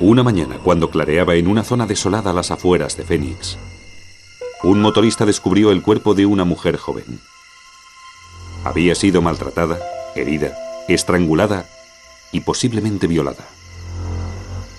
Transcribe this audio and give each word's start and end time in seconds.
Una 0.00 0.24
mañana, 0.24 0.58
cuando 0.58 0.90
clareaba 0.90 1.36
en 1.36 1.46
una 1.46 1.62
zona 1.62 1.86
desolada 1.86 2.30
a 2.30 2.34
las 2.34 2.50
afueras 2.50 2.96
de 2.96 3.04
Phoenix, 3.04 3.56
un 4.64 4.80
motorista 4.80 5.24
descubrió 5.24 5.70
el 5.70 5.82
cuerpo 5.82 6.14
de 6.14 6.26
una 6.26 6.44
mujer 6.44 6.76
joven. 6.76 7.20
Había 8.64 8.96
sido 8.96 9.22
maltratada, 9.22 9.78
herida, 10.16 10.56
estrangulada 10.88 11.66
y 12.32 12.40
posiblemente 12.40 13.06
violada. 13.06 13.46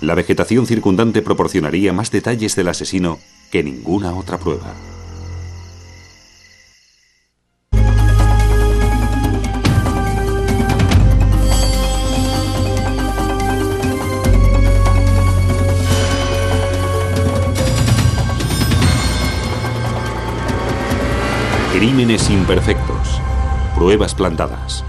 La 0.01 0.15
vegetación 0.15 0.67
circundante 0.67 1.21
proporcionaría 1.21 1.93
más 1.93 2.11
detalles 2.11 2.55
del 2.55 2.67
asesino 2.67 3.19
que 3.51 3.63
ninguna 3.63 4.13
otra 4.13 4.37
prueba. 4.37 4.73
Crímenes 21.77 22.29
imperfectos. 22.29 23.19
Pruebas 23.75 24.15
plantadas. 24.15 24.85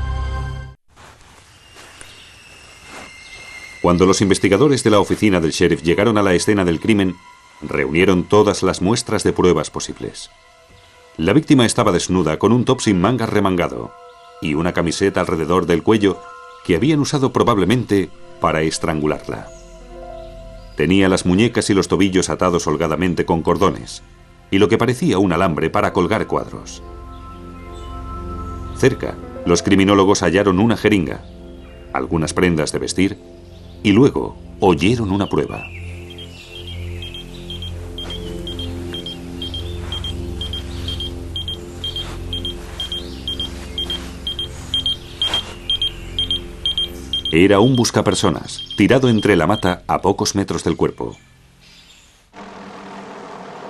Cuando 3.83 4.07
los 4.07 4.21
investigadores 4.21 4.85
de 4.85 4.91
la 4.91 5.01
oficina 5.01 5.41
del 5.41 5.51
sheriff 5.51 5.83
llegaron 5.83 6.17
a 6.17 6.23
la 6.23 6.35
escena 6.35 6.65
del 6.65 6.79
crimen, 6.79 7.17
reunieron 7.61 8.23
todas 8.23 8.63
las 8.63 8.83
muestras 8.83 9.25
de 9.25 9.33
pruebas 9.33 9.69
posibles. 9.69 10.31
La 11.17 11.33
víctima 11.33 11.67
estaba 11.67 11.91
desnuda 11.91 12.39
con 12.39 12.53
un 12.53 12.65
top 12.65 12.81
sin 12.81 13.01
mangas 13.01 13.31
remangado 13.31 13.91
y 14.41 14.55
una 14.55 14.73
camiseta 14.73 15.21
alrededor 15.21 15.67
del 15.67 15.83
cuello 15.83 16.23
que 16.65 16.77
habían 16.77 17.01
usado 17.01 17.33
probablemente 17.33 18.11
para 18.41 18.63
estrangularla. 18.63 19.49
Tenía 20.77 21.09
las 21.09 21.27
muñecas 21.27 21.69
y 21.69 21.75
los 21.75 21.89
tobillos 21.89 22.31
atados 22.31 22.69
holgadamente 22.69 23.27
con 23.27 23.43
cordones 23.43 24.05
y 24.51 24.59
lo 24.59 24.69
que 24.69 24.79
parecía 24.79 25.19
un 25.19 25.33
alambre 25.33 25.71
para 25.71 25.93
colgar 25.93 26.27
cuadros. 26.27 26.83
Cerca, 28.77 29.17
los 29.47 29.63
criminólogos 29.63 30.23
hallaron 30.23 30.59
una 30.59 30.77
jeringa, 30.77 31.23
algunas 31.93 32.35
prendas 32.35 32.73
de 32.73 32.79
vestir 32.79 33.19
y 33.83 33.93
luego 33.93 34.37
oyeron 34.61 35.13
una 35.13 35.29
prueba. 35.29 35.65
Era 47.33 47.61
un 47.61 47.77
buscapersonas, 47.77 48.63
tirado 48.77 49.09
entre 49.09 49.37
la 49.37 49.47
mata 49.47 49.83
a 49.89 50.01
pocos 50.01 50.35
metros 50.35 50.65
del 50.65 50.77
cuerpo. 50.77 51.17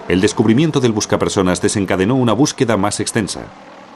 El 0.09 0.21
descubrimiento 0.21 0.79
del 0.79 0.93
buscapersonas 0.93 1.61
desencadenó 1.61 2.15
una 2.15 2.33
búsqueda 2.33 2.77
más 2.77 3.01
extensa 3.01 3.47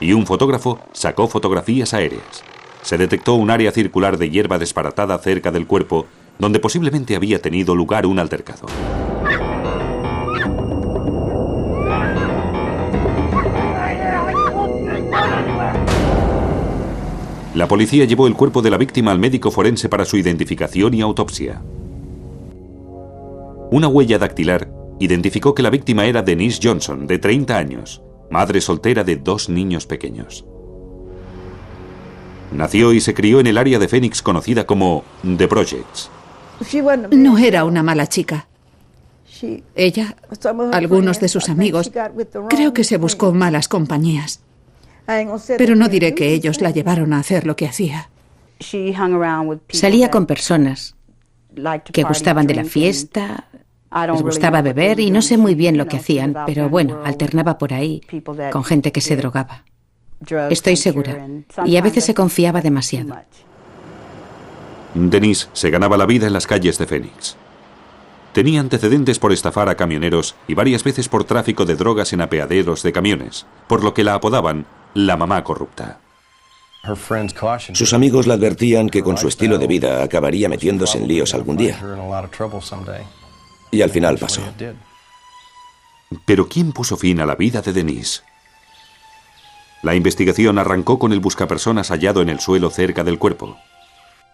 y 0.01 0.13
un 0.13 0.27
fotógrafo 0.27 0.81
sacó 0.93 1.29
fotografías 1.29 1.95
aéreas. 1.95 2.43
Se 2.83 2.99
detectó 2.99 3.35
un 3.35 3.49
área 3.49 3.71
circular 3.71 4.19
de 4.19 4.29
hierba 4.29 4.59
disparatada 4.59 5.17
cerca 5.19 5.53
del 5.53 5.69
cuerpo 5.69 6.07
donde 6.41 6.59
posiblemente 6.59 7.15
había 7.15 7.41
tenido 7.41 7.77
lugar 7.77 8.07
un 8.07 8.19
altercado. 8.19 8.67
La 17.55 17.69
policía 17.69 18.05
llevó 18.05 18.27
el 18.27 18.35
cuerpo 18.35 18.63
de 18.63 18.71
la 18.71 18.79
víctima 18.79 19.13
al 19.13 19.21
médico 19.21 19.53
forense 19.53 19.89
para 19.89 20.05
su 20.05 20.17
identificación 20.17 20.93
y 20.95 21.03
autopsia. 21.03 21.63
Una 23.71 23.87
huella 23.87 24.19
dactilar 24.19 24.80
identificó 25.01 25.55
que 25.55 25.63
la 25.63 25.71
víctima 25.71 26.05
era 26.05 26.23
Denise 26.23 26.61
Johnson, 26.63 27.07
de 27.07 27.19
30 27.19 27.57
años, 27.57 28.03
madre 28.31 28.61
soltera 28.61 29.03
de 29.03 29.17
dos 29.17 29.49
niños 29.49 29.87
pequeños. 29.87 30.45
Nació 32.53 32.93
y 32.93 33.01
se 33.01 33.15
crió 33.15 33.41
en 33.41 33.47
el 33.47 33.59
área 33.59 33.79
de 33.79 33.89
Phoenix 33.89 34.23
conocida 34.23 34.67
como 34.67 35.05
The 35.37 35.49
Projects. 35.49 36.11
No 37.11 37.39
era 37.39 37.65
una 37.65 37.83
mala 37.83 38.07
chica. 38.07 38.47
Ella, 39.75 40.17
algunos 40.73 41.19
de 41.19 41.29
sus 41.29 41.49
amigos, 41.49 41.91
creo 42.51 42.75
que 42.75 42.85
se 42.85 42.99
buscó 42.99 43.33
malas 43.33 43.69
compañías. 43.69 44.41
Pero 45.57 45.77
no 45.77 45.89
diré 45.89 46.15
que 46.15 46.35
ellos 46.35 46.61
la 46.61 46.71
llevaron 46.71 47.15
a 47.15 47.21
hacer 47.21 47.47
lo 47.47 47.57
que 47.57 47.67
hacía. 47.67 48.11
Salía 49.71 50.11
con 50.11 50.27
personas 50.27 50.95
que 51.93 52.03
gustaban 52.03 52.47
de 52.47 52.55
la 52.55 52.65
fiesta, 52.65 53.49
les 53.91 54.23
gustaba 54.23 54.63
beber 54.63 55.01
y 55.01 55.11
no 55.11 55.23
sé 55.23 55.37
muy 55.37 55.55
bien 55.55 55.77
lo 55.77 55.87
que 55.87 55.97
hacían, 55.97 56.35
pero 56.47 56.69
bueno, 56.69 57.01
alternaba 57.05 57.59
por 57.59 57.73
ahí 57.73 58.01
con 58.53 58.65
gente 58.65 58.93
que 58.93 59.01
se 59.01 59.17
drogaba. 59.17 59.65
Estoy 60.51 60.77
segura. 60.77 61.27
Y 61.65 61.77
a 61.77 61.83
veces 61.83 62.05
se 62.05 62.15
confiaba 62.15 62.61
demasiado. 62.61 63.17
Denise 64.95 65.49
se 65.53 65.71
ganaba 65.71 65.97
la 65.97 66.07
vida 66.07 66.27
en 66.27 66.33
las 66.33 66.47
calles 66.47 66.79
de 66.79 66.87
Phoenix. 66.87 67.37
Tenía 68.33 68.61
antecedentes 68.61 69.19
por 69.19 69.33
estafar 69.33 69.69
a 69.69 69.75
camioneros 69.75 70.37
y 70.47 70.55
varias 70.55 70.85
veces 70.85 71.09
por 71.09 71.25
tráfico 71.25 71.65
de 71.65 71.75
drogas 71.75 72.13
en 72.13 72.21
apeaderos 72.21 72.83
de 72.83 72.93
camiones, 72.93 73.47
por 73.67 73.83
lo 73.83 73.93
que 73.93 74.05
la 74.05 74.15
apodaban 74.15 74.67
la 74.95 75.17
mamá 75.17 75.43
corrupta. 75.43 75.99
Sus 77.73 77.93
amigos 77.93 78.27
la 78.27 78.35
advertían 78.35 78.89
que 78.89 79.03
con 79.03 79.19
su 79.19 79.29
estilo 79.29 79.59
de 79.59 79.67
vida 79.67 80.03
acabaría 80.03 80.49
metiéndose 80.49 80.99
en 80.99 81.09
líos 81.09 81.35
algún 81.35 81.57
día. 81.57 81.79
Y 83.71 83.83
al 83.83 83.91
final 83.91 84.19
pasó. 84.19 84.43
Pero 86.25 86.49
¿quién 86.49 86.73
puso 86.73 86.97
fin 86.97 87.21
a 87.21 87.27
la 87.27 87.37
vida 87.37 87.63
de 87.63 87.73
Denise? 87.73 88.23
La 89.83 89.95
investigación 89.95 90.59
arrancó 90.59 90.99
con 90.99 91.13
el 91.13 91.21
buscapersonas 91.21 91.91
hallado 91.91 92.21
en 92.21 92.29
el 92.29 92.41
suelo 92.41 92.71
cerca 92.71 93.05
del 93.05 93.19
cuerpo. 93.19 93.57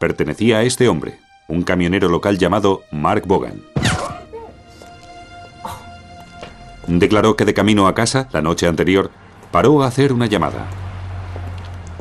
Pertenecía 0.01 0.59
a 0.59 0.63
este 0.63 0.89
hombre, 0.89 1.21
un 1.49 1.63
camionero 1.63 2.09
local 2.09 2.39
llamado 2.39 2.83
Mark 2.91 3.27
Bogan. 3.27 3.63
Declaró 6.87 7.37
que 7.37 7.45
de 7.45 7.55
camino 7.55 7.87
a 7.87 7.95
casa, 7.95 8.29
la 8.33 8.43
noche 8.43 8.67
anterior, 8.67 9.11
paró 9.51 9.83
a 9.83 9.87
hacer 9.87 10.13
una 10.13 10.27
llamada. 10.27 10.67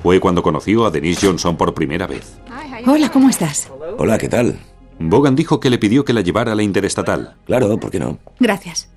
Fue 0.01 0.19
cuando 0.19 0.43
conoció 0.43 0.85
a 0.85 0.91
Denise 0.91 1.27
Johnson 1.27 1.57
por 1.57 1.73
primera 1.73 2.07
vez. 2.07 2.37
Hola, 2.85 3.09
¿cómo 3.09 3.29
estás? 3.29 3.71
Hola, 3.97 4.17
¿qué 4.17 4.29
tal? 4.29 4.59
Bogan 4.99 5.35
dijo 5.35 5.59
que 5.59 5.69
le 5.69 5.77
pidió 5.77 6.05
que 6.05 6.13
la 6.13 6.21
llevara 6.21 6.53
a 6.53 6.55
la 6.55 6.63
interestatal. 6.63 7.35
Claro, 7.45 7.77
¿por 7.79 7.91
qué 7.91 7.99
no? 7.99 8.19
Gracias. 8.39 8.89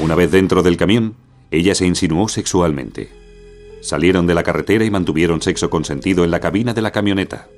Una 0.00 0.14
vez 0.14 0.30
dentro 0.30 0.62
del 0.62 0.76
camión, 0.76 1.14
ella 1.50 1.74
se 1.74 1.86
insinuó 1.86 2.28
sexualmente. 2.28 3.10
Salieron 3.82 4.26
de 4.26 4.34
la 4.34 4.42
carretera 4.42 4.84
y 4.84 4.90
mantuvieron 4.90 5.42
sexo 5.42 5.68
consentido 5.68 6.24
en 6.24 6.30
la 6.30 6.40
cabina 6.40 6.72
de 6.72 6.82
la 6.82 6.90
camioneta. 6.90 7.48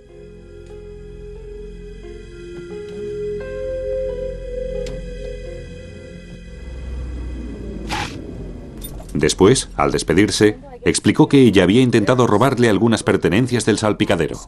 Después, 9.15 9.69
al 9.77 9.93
despedirse, 9.93 10.59
explicó 10.85 11.29
que 11.29 11.43
ella 11.43 11.63
había 11.63 11.83
intentado 11.83 12.27
robarle 12.27 12.69
algunas 12.69 13.03
pertenencias 13.03 13.65
del 13.65 13.79
salpicadero. 13.79 14.39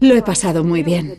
Lo 0.00 0.14
he 0.14 0.22
pasado 0.22 0.62
muy 0.62 0.82
bien. 0.82 1.18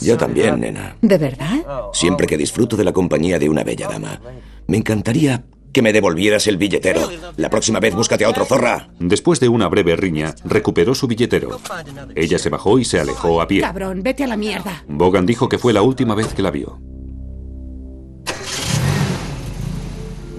Yo 0.00 0.16
también, 0.16 0.60
nena. 0.60 0.96
¿De 1.02 1.18
verdad? 1.18 1.64
Siempre 1.92 2.26
que 2.26 2.38
disfruto 2.38 2.76
de 2.76 2.84
la 2.84 2.92
compañía 2.92 3.38
de 3.38 3.48
una 3.48 3.64
bella 3.64 3.88
dama. 3.88 4.20
Me 4.66 4.78
encantaría 4.78 5.44
que 5.72 5.82
me 5.82 5.92
devolvieras 5.92 6.46
el 6.46 6.56
billetero. 6.56 7.10
La 7.36 7.50
próxima 7.50 7.80
vez 7.80 7.94
búscate 7.94 8.24
a 8.24 8.30
otro 8.30 8.44
zorra. 8.44 8.88
Después 8.98 9.40
de 9.40 9.48
una 9.48 9.68
breve 9.68 9.96
riña, 9.96 10.34
recuperó 10.44 10.94
su 10.94 11.06
billetero. 11.06 11.60
Ella 12.14 12.38
se 12.38 12.48
bajó 12.48 12.78
y 12.78 12.84
se 12.84 13.00
alejó 13.00 13.42
a 13.42 13.48
pie. 13.48 13.60
Cabrón, 13.60 14.02
vete 14.02 14.24
a 14.24 14.28
la 14.28 14.36
mierda. 14.36 14.84
Bogan 14.88 15.26
dijo 15.26 15.48
que 15.48 15.58
fue 15.58 15.72
la 15.72 15.82
última 15.82 16.14
vez 16.14 16.32
que 16.32 16.42
la 16.42 16.50
vio. 16.50 16.80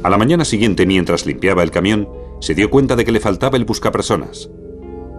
A 0.03 0.09
la 0.09 0.17
mañana 0.17 0.45
siguiente, 0.45 0.85
mientras 0.85 1.25
limpiaba 1.25 1.63
el 1.63 1.71
camión, 1.71 2.07
se 2.39 2.55
dio 2.55 2.69
cuenta 2.69 2.95
de 2.95 3.03
que 3.05 3.11
le 3.11 3.19
faltaba 3.19 3.57
el 3.57 3.65
buscapersonas. 3.65 4.49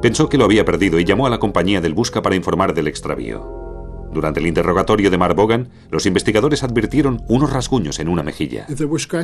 Pensó 0.07 0.29
que 0.29 0.39
lo 0.39 0.45
había 0.45 0.65
perdido 0.65 1.01
y 1.01 1.05
llamó 1.05 1.27
a 1.27 1.31
la 1.31 1.41
compañía 1.41 1.81
del 1.81 1.93
Busca 1.93 2.23
para 2.23 2.37
informar 2.37 2.73
del 2.75 2.87
extravío. 2.87 4.09
Durante 4.15 4.39
el 4.39 4.47
interrogatorio 4.47 5.11
de 5.11 5.19
Mark 5.19 5.35
Bogan, 5.35 5.69
los 5.91 6.07
investigadores 6.07 6.63
advirtieron 6.63 7.25
unos 7.27 7.53
rasguños 7.53 7.99
en 7.99 8.07
una 8.07 8.23
mejilla. 8.23 8.69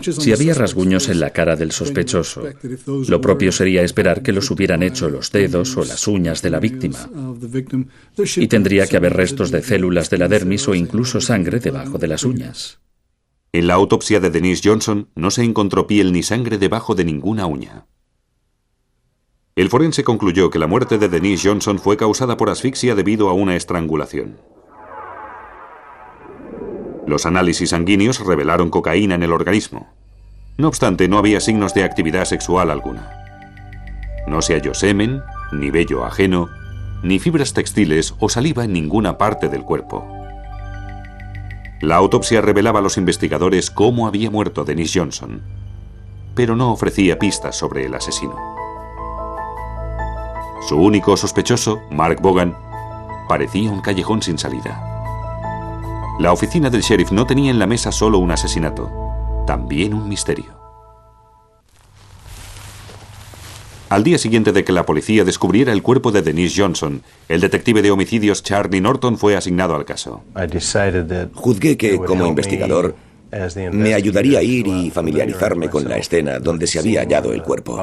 Si 0.00 0.32
había 0.32 0.54
rasguños 0.54 1.08
en 1.08 1.20
la 1.20 1.30
cara 1.30 1.54
del 1.54 1.70
sospechoso, 1.70 2.42
lo 3.06 3.20
propio 3.20 3.52
sería 3.52 3.84
esperar 3.84 4.24
que 4.24 4.32
los 4.32 4.50
hubieran 4.50 4.82
hecho 4.82 5.08
los 5.08 5.30
dedos 5.30 5.76
o 5.76 5.84
las 5.84 6.08
uñas 6.08 6.42
de 6.42 6.50
la 6.50 6.58
víctima. 6.58 6.98
Y 8.34 8.48
tendría 8.48 8.88
que 8.88 8.96
haber 8.96 9.12
restos 9.12 9.52
de 9.52 9.62
células 9.62 10.10
de 10.10 10.18
la 10.18 10.26
dermis 10.26 10.66
o 10.66 10.74
incluso 10.74 11.20
sangre 11.20 11.60
debajo 11.60 11.98
de 11.98 12.08
las 12.08 12.24
uñas. 12.24 12.80
En 13.52 13.68
la 13.68 13.74
autopsia 13.74 14.18
de 14.18 14.30
Denise 14.30 14.68
Johnson 14.68 15.10
no 15.14 15.30
se 15.30 15.44
encontró 15.44 15.86
piel 15.86 16.12
ni 16.12 16.24
sangre 16.24 16.58
debajo 16.58 16.96
de 16.96 17.04
ninguna 17.04 17.46
uña. 17.46 17.86
El 19.54 19.68
forense 19.68 20.02
concluyó 20.02 20.48
que 20.48 20.58
la 20.58 20.66
muerte 20.66 20.96
de 20.96 21.10
Denise 21.10 21.46
Johnson 21.46 21.78
fue 21.78 21.98
causada 21.98 22.38
por 22.38 22.48
asfixia 22.48 22.94
debido 22.94 23.28
a 23.28 23.34
una 23.34 23.54
estrangulación. 23.54 24.38
Los 27.06 27.26
análisis 27.26 27.70
sanguíneos 27.70 28.24
revelaron 28.24 28.70
cocaína 28.70 29.14
en 29.14 29.22
el 29.22 29.32
organismo. 29.32 29.92
No 30.56 30.68
obstante, 30.68 31.06
no 31.06 31.18
había 31.18 31.40
signos 31.40 31.74
de 31.74 31.84
actividad 31.84 32.24
sexual 32.24 32.70
alguna. 32.70 33.10
No 34.26 34.40
se 34.40 34.54
halló 34.54 34.72
semen, 34.72 35.20
ni 35.52 35.70
vello 35.70 36.06
ajeno, 36.06 36.48
ni 37.02 37.18
fibras 37.18 37.52
textiles 37.52 38.14
o 38.20 38.30
saliva 38.30 38.64
en 38.64 38.72
ninguna 38.72 39.18
parte 39.18 39.50
del 39.50 39.64
cuerpo. 39.64 40.06
La 41.82 41.96
autopsia 41.96 42.40
revelaba 42.40 42.78
a 42.78 42.82
los 42.82 42.96
investigadores 42.96 43.70
cómo 43.70 44.06
había 44.06 44.30
muerto 44.30 44.64
Dennis 44.64 44.92
Johnson, 44.94 45.42
pero 46.34 46.56
no 46.56 46.72
ofrecía 46.72 47.18
pistas 47.18 47.58
sobre 47.58 47.84
el 47.84 47.94
asesino. 47.94 48.51
Su 50.68 50.76
único 50.76 51.16
sospechoso, 51.16 51.82
Mark 51.90 52.20
Bogan, 52.22 52.56
parecía 53.28 53.70
un 53.70 53.80
callejón 53.80 54.22
sin 54.22 54.38
salida. 54.38 54.88
La 56.20 56.32
oficina 56.32 56.70
del 56.70 56.82
sheriff 56.82 57.10
no 57.10 57.26
tenía 57.26 57.50
en 57.50 57.58
la 57.58 57.66
mesa 57.66 57.90
solo 57.90 58.18
un 58.18 58.30
asesinato, 58.30 58.90
también 59.46 59.92
un 59.92 60.08
misterio. 60.08 60.62
Al 63.88 64.04
día 64.04 64.16
siguiente 64.16 64.52
de 64.52 64.64
que 64.64 64.72
la 64.72 64.86
policía 64.86 65.24
descubriera 65.24 65.72
el 65.72 65.82
cuerpo 65.82 66.12
de 66.12 66.22
Denise 66.22 66.62
Johnson, 66.62 67.02
el 67.28 67.40
detective 67.40 67.82
de 67.82 67.90
homicidios 67.90 68.42
Charlie 68.42 68.80
Norton 68.80 69.18
fue 69.18 69.36
asignado 69.36 69.74
al 69.74 69.84
caso. 69.84 70.22
Juzgué 71.34 71.76
que, 71.76 71.98
como 71.98 72.24
investigador, 72.24 72.94
me 73.72 73.94
ayudaría 73.94 74.38
a 74.38 74.42
ir 74.42 74.66
y 74.66 74.90
familiarizarme 74.90 75.68
con 75.68 75.88
la 75.88 75.98
escena 75.98 76.38
donde 76.38 76.66
se 76.66 76.78
había 76.78 77.00
hallado 77.00 77.32
el 77.32 77.42
cuerpo. 77.42 77.76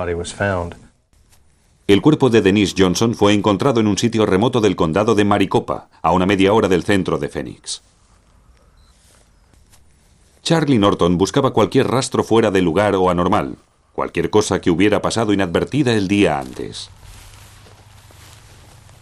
El 1.90 2.04
cuerpo 2.04 2.30
de 2.30 2.44
Denise 2.44 2.76
Johnson 2.78 3.16
fue 3.16 3.34
encontrado 3.34 3.80
en 3.80 3.88
un 3.88 3.98
sitio 3.98 4.28
remoto 4.28 4.62
del 4.62 4.76
condado 4.76 5.16
de 5.16 5.26
Maricopa, 5.26 5.90
a 6.04 6.12
una 6.12 6.28
media 6.28 6.54
hora 6.54 6.68
del 6.68 6.84
centro 6.84 7.18
de 7.18 7.30
Phoenix. 7.30 7.82
Charlie 10.44 10.78
Norton 10.78 11.18
buscaba 11.18 11.50
cualquier 11.50 11.88
rastro 11.88 12.24
fuera 12.24 12.52
de 12.52 12.62
lugar 12.62 12.94
o 12.94 13.10
anormal, 13.10 13.56
cualquier 13.94 14.30
cosa 14.30 14.62
que 14.62 14.70
hubiera 14.70 15.02
pasado 15.02 15.34
inadvertida 15.34 15.94
el 15.94 16.08
día 16.08 16.40
antes. 16.40 16.92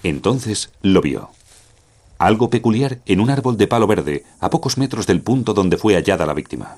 Entonces 0.03 0.71
lo 0.81 1.01
vio. 1.01 1.31
Algo 2.17 2.49
peculiar 2.49 2.99
en 3.05 3.19
un 3.19 3.29
árbol 3.29 3.57
de 3.57 3.67
palo 3.67 3.87
verde, 3.87 4.23
a 4.39 4.49
pocos 4.49 4.77
metros 4.77 5.05
del 5.07 5.19
punto 5.19 5.53
donde 5.53 5.75
fue 5.75 5.95
hallada 5.95 6.25
la 6.25 6.33
víctima. 6.33 6.77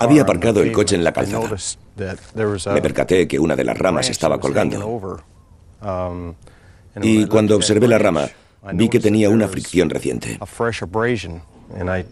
Había 0.00 0.22
aparcado 0.22 0.62
el 0.62 0.72
coche 0.72 0.96
en 0.96 1.04
la 1.04 1.12
calzada. 1.12 1.48
Me 2.72 2.82
percaté 2.82 3.28
que 3.28 3.38
una 3.38 3.54
de 3.56 3.64
las 3.64 3.78
ramas 3.78 4.08
estaba 4.10 4.38
colgando. 4.38 5.20
Y 7.00 7.26
cuando 7.26 7.56
observé 7.56 7.88
la 7.88 7.98
rama, 7.98 8.28
vi 8.72 8.88
que 8.88 9.00
tenía 9.00 9.30
una 9.30 9.48
fricción 9.48 9.90
reciente. 9.90 10.38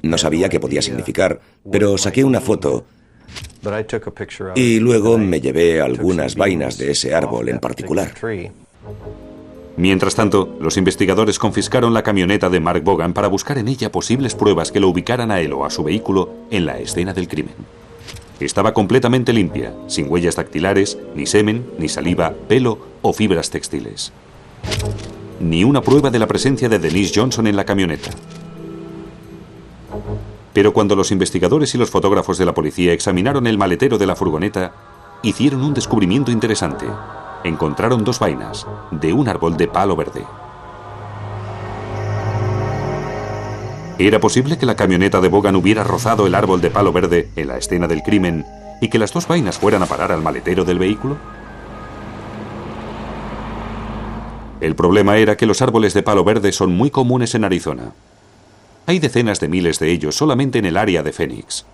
No 0.03 0.19
sabía 0.19 0.49
qué 0.49 0.61
podía 0.61 0.83
significar, 0.83 1.41
pero 1.71 1.99
saqué 1.99 2.25
una 2.25 2.41
foto 2.41 2.85
y 4.55 4.81
luego 4.81 5.19
me 5.19 5.41
llevé 5.41 5.81
algunas 5.81 6.35
vainas 6.35 6.79
de 6.79 6.93
ese 6.93 7.15
árbol 7.15 7.49
en 7.49 7.59
particular. 7.59 8.12
Mientras 9.81 10.15
tanto, 10.15 10.59
los 10.61 10.77
investigadores 10.77 11.38
confiscaron 11.38 11.94
la 11.94 12.03
camioneta 12.03 12.50
de 12.50 12.61
Mark 12.61 12.82
Bogan 12.85 13.15
para 13.15 13.29
buscar 13.29 13.56
en 13.56 13.67
ella 13.67 13.91
posibles 13.91 14.35
pruebas 14.35 14.71
que 14.71 14.79
lo 14.79 14.88
ubicaran 14.88 15.31
a 15.31 15.41
él 15.41 15.55
o 15.55 15.65
a 15.65 15.71
su 15.71 15.82
vehículo 15.82 16.35
en 16.50 16.67
la 16.67 16.79
escena 16.79 17.15
del 17.15 17.29
crimen. 17.29 17.55
Estaba 18.41 18.75
completamente 18.75 19.32
limpia, 19.32 19.73
sin 19.87 20.11
huellas 20.11 20.37
dactilares, 20.37 20.99
ni 21.15 21.25
semen, 21.25 21.65
ni 21.79 21.88
saliva, 21.88 22.35
pelo 22.47 22.79
o 23.00 23.15
fibras 23.15 23.49
textiles. 23.49 24.12
Ni 25.41 25.65
una 25.65 25.81
prueba 25.81 26.11
de 26.11 26.19
la 26.19 26.26
presencia 26.26 26.69
de 26.69 26.79
Denise 26.79 27.19
Johnson 27.19 27.47
en 27.47 27.56
la 27.56 27.65
camioneta. 27.65 28.11
Pero 30.53 30.75
cuando 30.75 30.94
los 30.94 31.11
investigadores 31.11 31.75
y 31.75 31.79
los 31.79 31.88
fotógrafos 31.88 32.37
de 32.37 32.44
la 32.44 32.53
policía 32.53 32.93
examinaron 32.93 33.47
el 33.47 33.56
maletero 33.56 33.97
de 33.97 34.06
la 34.06 34.15
furgoneta, 34.15 34.75
hicieron 35.23 35.65
un 35.65 35.73
descubrimiento 35.73 36.31
interesante. 36.31 36.85
Encontraron 37.45 38.05
dos 38.05 38.19
vainas 38.19 38.67
de 38.91 39.13
un 39.13 39.29
árbol 39.29 39.57
de 39.57 39.67
palo 39.67 39.97
verde. 39.97 40.27
¿Era 43.99 44.19
posible 44.19 44.59
que 44.59 44.67
la 44.67 44.77
camioneta 44.77 45.21
de 45.21 45.29
Bogan 45.29 45.57
hubiera 45.57 45.85
rozado 45.85 46.27
el 46.27 46.35
árbol 46.35 46.61
de 46.61 46.71
palo 46.71 46.93
verde 46.93 47.29
en 47.37 47.49
la 47.49 47.59
escena 47.59 47.87
del 47.87 48.03
crimen 48.03 48.47
y 48.81 48.89
que 48.89 48.99
las 48.99 49.13
dos 49.13 49.29
vainas 49.29 49.59
fueran 49.59 49.83
a 49.83 49.87
parar 49.87 50.13
al 50.13 50.23
maletero 50.23 50.65
del 50.65 50.79
vehículo? 50.79 51.19
El 54.61 54.75
problema 54.75 55.17
era 55.17 55.37
que 55.37 55.47
los 55.47 55.63
árboles 55.63 55.95
de 55.95 56.03
palo 56.03 56.25
verde 56.25 56.53
son 56.53 56.75
muy 56.75 56.91
comunes 56.91 57.35
en 57.35 57.45
Arizona. 57.45 57.93
Hay 58.87 58.99
decenas 58.99 59.41
de 59.41 59.49
miles 59.49 59.79
de 59.79 59.91
ellos 59.91 60.15
solamente 60.15 60.59
en 60.59 60.67
el 60.67 60.77
área 60.77 61.03
de 61.03 61.13
Phoenix. 61.13 61.65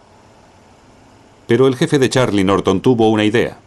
Pero 1.47 1.67
el 1.67 1.77
jefe 1.77 1.99
de 1.99 2.11
Charlie 2.11 2.45
Norton 2.45 2.81
tuvo 2.81 3.09
una 3.09 3.25
idea. 3.25 3.59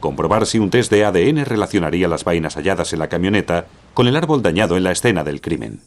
Comprobar 0.00 0.46
si 0.46 0.58
un 0.58 0.70
test 0.70 0.90
de 0.90 1.04
ADN 1.04 1.44
relacionaría 1.44 2.08
las 2.08 2.24
vainas 2.24 2.56
halladas 2.56 2.92
en 2.92 2.98
la 2.98 3.08
camioneta 3.08 3.66
con 3.94 4.06
el 4.06 4.16
árbol 4.16 4.42
dañado 4.42 4.76
en 4.76 4.84
la 4.84 4.92
escena 4.92 5.24
del 5.24 5.40
crimen. 5.40 5.80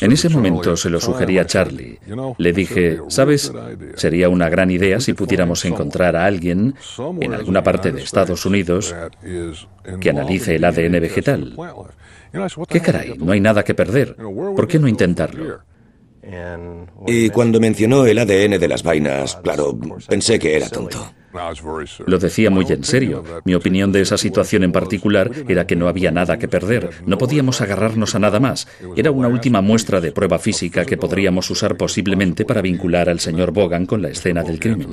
En 0.00 0.12
ese 0.12 0.28
momento 0.28 0.76
se 0.76 0.90
lo 0.90 1.00
sugerí 1.00 1.38
a 1.38 1.46
Charlie. 1.46 1.98
Le 2.36 2.52
dije, 2.52 3.00
¿sabes? 3.08 3.52
Sería 3.94 4.28
una 4.28 4.48
gran 4.48 4.70
idea 4.70 5.00
si 5.00 5.14
pudiéramos 5.14 5.64
encontrar 5.64 6.16
a 6.16 6.26
alguien 6.26 6.74
en 7.20 7.34
alguna 7.34 7.62
parte 7.62 7.92
de 7.92 8.02
Estados 8.02 8.44
Unidos 8.44 8.94
que 10.00 10.10
analice 10.10 10.56
el 10.56 10.64
ADN 10.64 11.00
vegetal. 11.00 11.56
¿Qué 12.68 12.80
caray? 12.80 13.14
No 13.16 13.32
hay 13.32 13.40
nada 13.40 13.62
que 13.62 13.74
perder. 13.74 14.16
¿Por 14.16 14.68
qué 14.68 14.78
no 14.78 14.86
intentarlo? 14.86 15.60
Y 17.06 17.30
cuando 17.30 17.60
mencionó 17.60 18.04
el 18.06 18.18
ADN 18.18 18.58
de 18.58 18.68
las 18.68 18.82
vainas, 18.82 19.36
claro, 19.36 19.78
pensé 20.08 20.38
que 20.38 20.56
era 20.56 20.68
tonto. 20.68 21.12
Lo 22.06 22.18
decía 22.18 22.50
muy 22.50 22.66
en 22.68 22.84
serio. 22.84 23.22
Mi 23.44 23.54
opinión 23.54 23.92
de 23.92 24.00
esa 24.00 24.16
situación 24.16 24.64
en 24.64 24.72
particular 24.72 25.30
era 25.46 25.66
que 25.66 25.76
no 25.76 25.88
había 25.88 26.10
nada 26.10 26.38
que 26.38 26.48
perder. 26.48 26.90
No 27.06 27.18
podíamos 27.18 27.60
agarrarnos 27.60 28.14
a 28.14 28.18
nada 28.18 28.40
más. 28.40 28.66
Era 28.96 29.10
una 29.10 29.28
última 29.28 29.60
muestra 29.60 30.00
de 30.00 30.12
prueba 30.12 30.38
física 30.38 30.84
que 30.84 30.96
podríamos 30.96 31.50
usar 31.50 31.76
posiblemente 31.76 32.44
para 32.44 32.62
vincular 32.62 33.08
al 33.08 33.20
señor 33.20 33.52
Bogan 33.52 33.86
con 33.86 34.02
la 34.02 34.08
escena 34.08 34.42
del 34.42 34.58
crimen. 34.58 34.88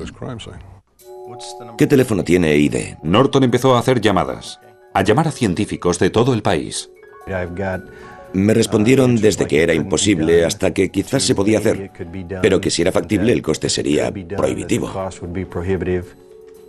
¿Qué 1.77 1.87
teléfono 1.87 2.23
tiene 2.23 2.55
ID? 2.57 2.97
Norton 3.03 3.43
empezó 3.43 3.75
a 3.75 3.79
hacer 3.79 3.99
llamadas, 3.99 4.59
a 4.93 5.03
llamar 5.03 5.27
a 5.27 5.31
científicos 5.31 5.99
de 5.99 6.09
todo 6.09 6.33
el 6.33 6.41
país. 6.41 6.89
Me 8.35 8.53
respondieron 8.53 9.15
desde 9.15 9.47
que 9.47 9.63
era 9.63 9.73
imposible 9.73 10.43
hasta 10.43 10.73
que 10.73 10.89
quizás 10.89 11.23
se 11.23 11.35
podía 11.35 11.59
hacer, 11.59 11.89
pero 12.41 12.59
que 12.59 12.69
si 12.69 12.81
era 12.81 12.91
factible 12.91 13.31
el 13.31 13.41
coste 13.41 13.69
sería 13.69 14.11
prohibitivo. 14.11 14.91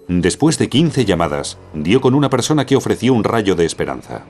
Después 0.07 0.59
de 0.59 0.69
15 0.69 1.05
llamadas, 1.05 1.59
dio 1.75 2.01
con 2.01 2.15
una 2.15 2.31
persona 2.31 2.65
que 2.67 2.77
ofreció 2.77 3.13
un 3.15 3.25
rayo 3.25 3.57
de 3.57 3.65
esperanza. 3.65 4.25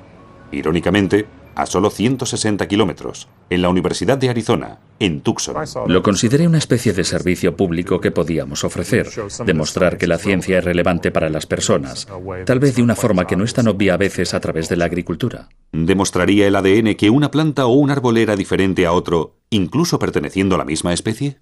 Irónicamente, 0.50 1.26
a 1.56 1.66
solo 1.66 1.90
160 1.90 2.68
kilómetros, 2.68 3.28
en 3.50 3.62
la 3.62 3.70
Universidad 3.70 4.18
de 4.18 4.28
Arizona, 4.28 4.78
en 5.00 5.22
Tucson. 5.22 5.56
Lo 5.88 6.02
consideré 6.02 6.46
una 6.46 6.58
especie 6.58 6.92
de 6.92 7.02
servicio 7.02 7.56
público 7.56 8.00
que 8.00 8.10
podíamos 8.10 8.62
ofrecer, 8.62 9.08
demostrar 9.44 9.96
que 9.96 10.06
la 10.06 10.18
ciencia 10.18 10.58
es 10.58 10.64
relevante 10.64 11.10
para 11.10 11.30
las 11.30 11.46
personas, 11.46 12.06
tal 12.44 12.60
vez 12.60 12.76
de 12.76 12.82
una 12.82 12.94
forma 12.94 13.26
que 13.26 13.36
no 13.36 13.44
es 13.44 13.54
tan 13.54 13.68
obvia 13.68 13.94
a 13.94 13.96
veces 13.96 14.34
a 14.34 14.40
través 14.40 14.68
de 14.68 14.76
la 14.76 14.84
agricultura. 14.84 15.48
¿Demostraría 15.72 16.46
el 16.46 16.56
ADN 16.56 16.94
que 16.94 17.10
una 17.10 17.30
planta 17.30 17.66
o 17.66 17.72
un 17.72 17.90
árbol 17.90 18.18
era 18.18 18.36
diferente 18.36 18.86
a 18.86 18.92
otro, 18.92 19.36
incluso 19.50 19.98
perteneciendo 19.98 20.54
a 20.54 20.58
la 20.58 20.64
misma 20.64 20.92
especie? 20.92 21.40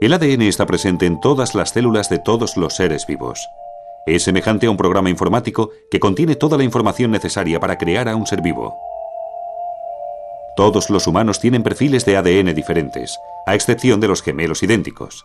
El 0.00 0.14
ADN 0.14 0.42
está 0.42 0.64
presente 0.64 1.04
en 1.04 1.20
todas 1.20 1.54
las 1.54 1.72
células 1.72 2.08
de 2.08 2.18
todos 2.18 2.56
los 2.56 2.74
seres 2.74 3.06
vivos. 3.06 3.46
Es 4.06 4.22
semejante 4.22 4.66
a 4.66 4.70
un 4.70 4.76
programa 4.76 5.10
informático 5.10 5.70
que 5.90 6.00
contiene 6.00 6.34
toda 6.34 6.56
la 6.56 6.64
información 6.64 7.10
necesaria 7.10 7.60
para 7.60 7.76
crear 7.76 8.08
a 8.08 8.16
un 8.16 8.26
ser 8.26 8.40
vivo. 8.40 8.74
Todos 10.56 10.90
los 10.90 11.06
humanos 11.06 11.38
tienen 11.40 11.62
perfiles 11.62 12.04
de 12.06 12.16
ADN 12.16 12.54
diferentes, 12.54 13.18
a 13.46 13.54
excepción 13.54 14.00
de 14.00 14.08
los 14.08 14.22
gemelos 14.22 14.62
idénticos. 14.62 15.24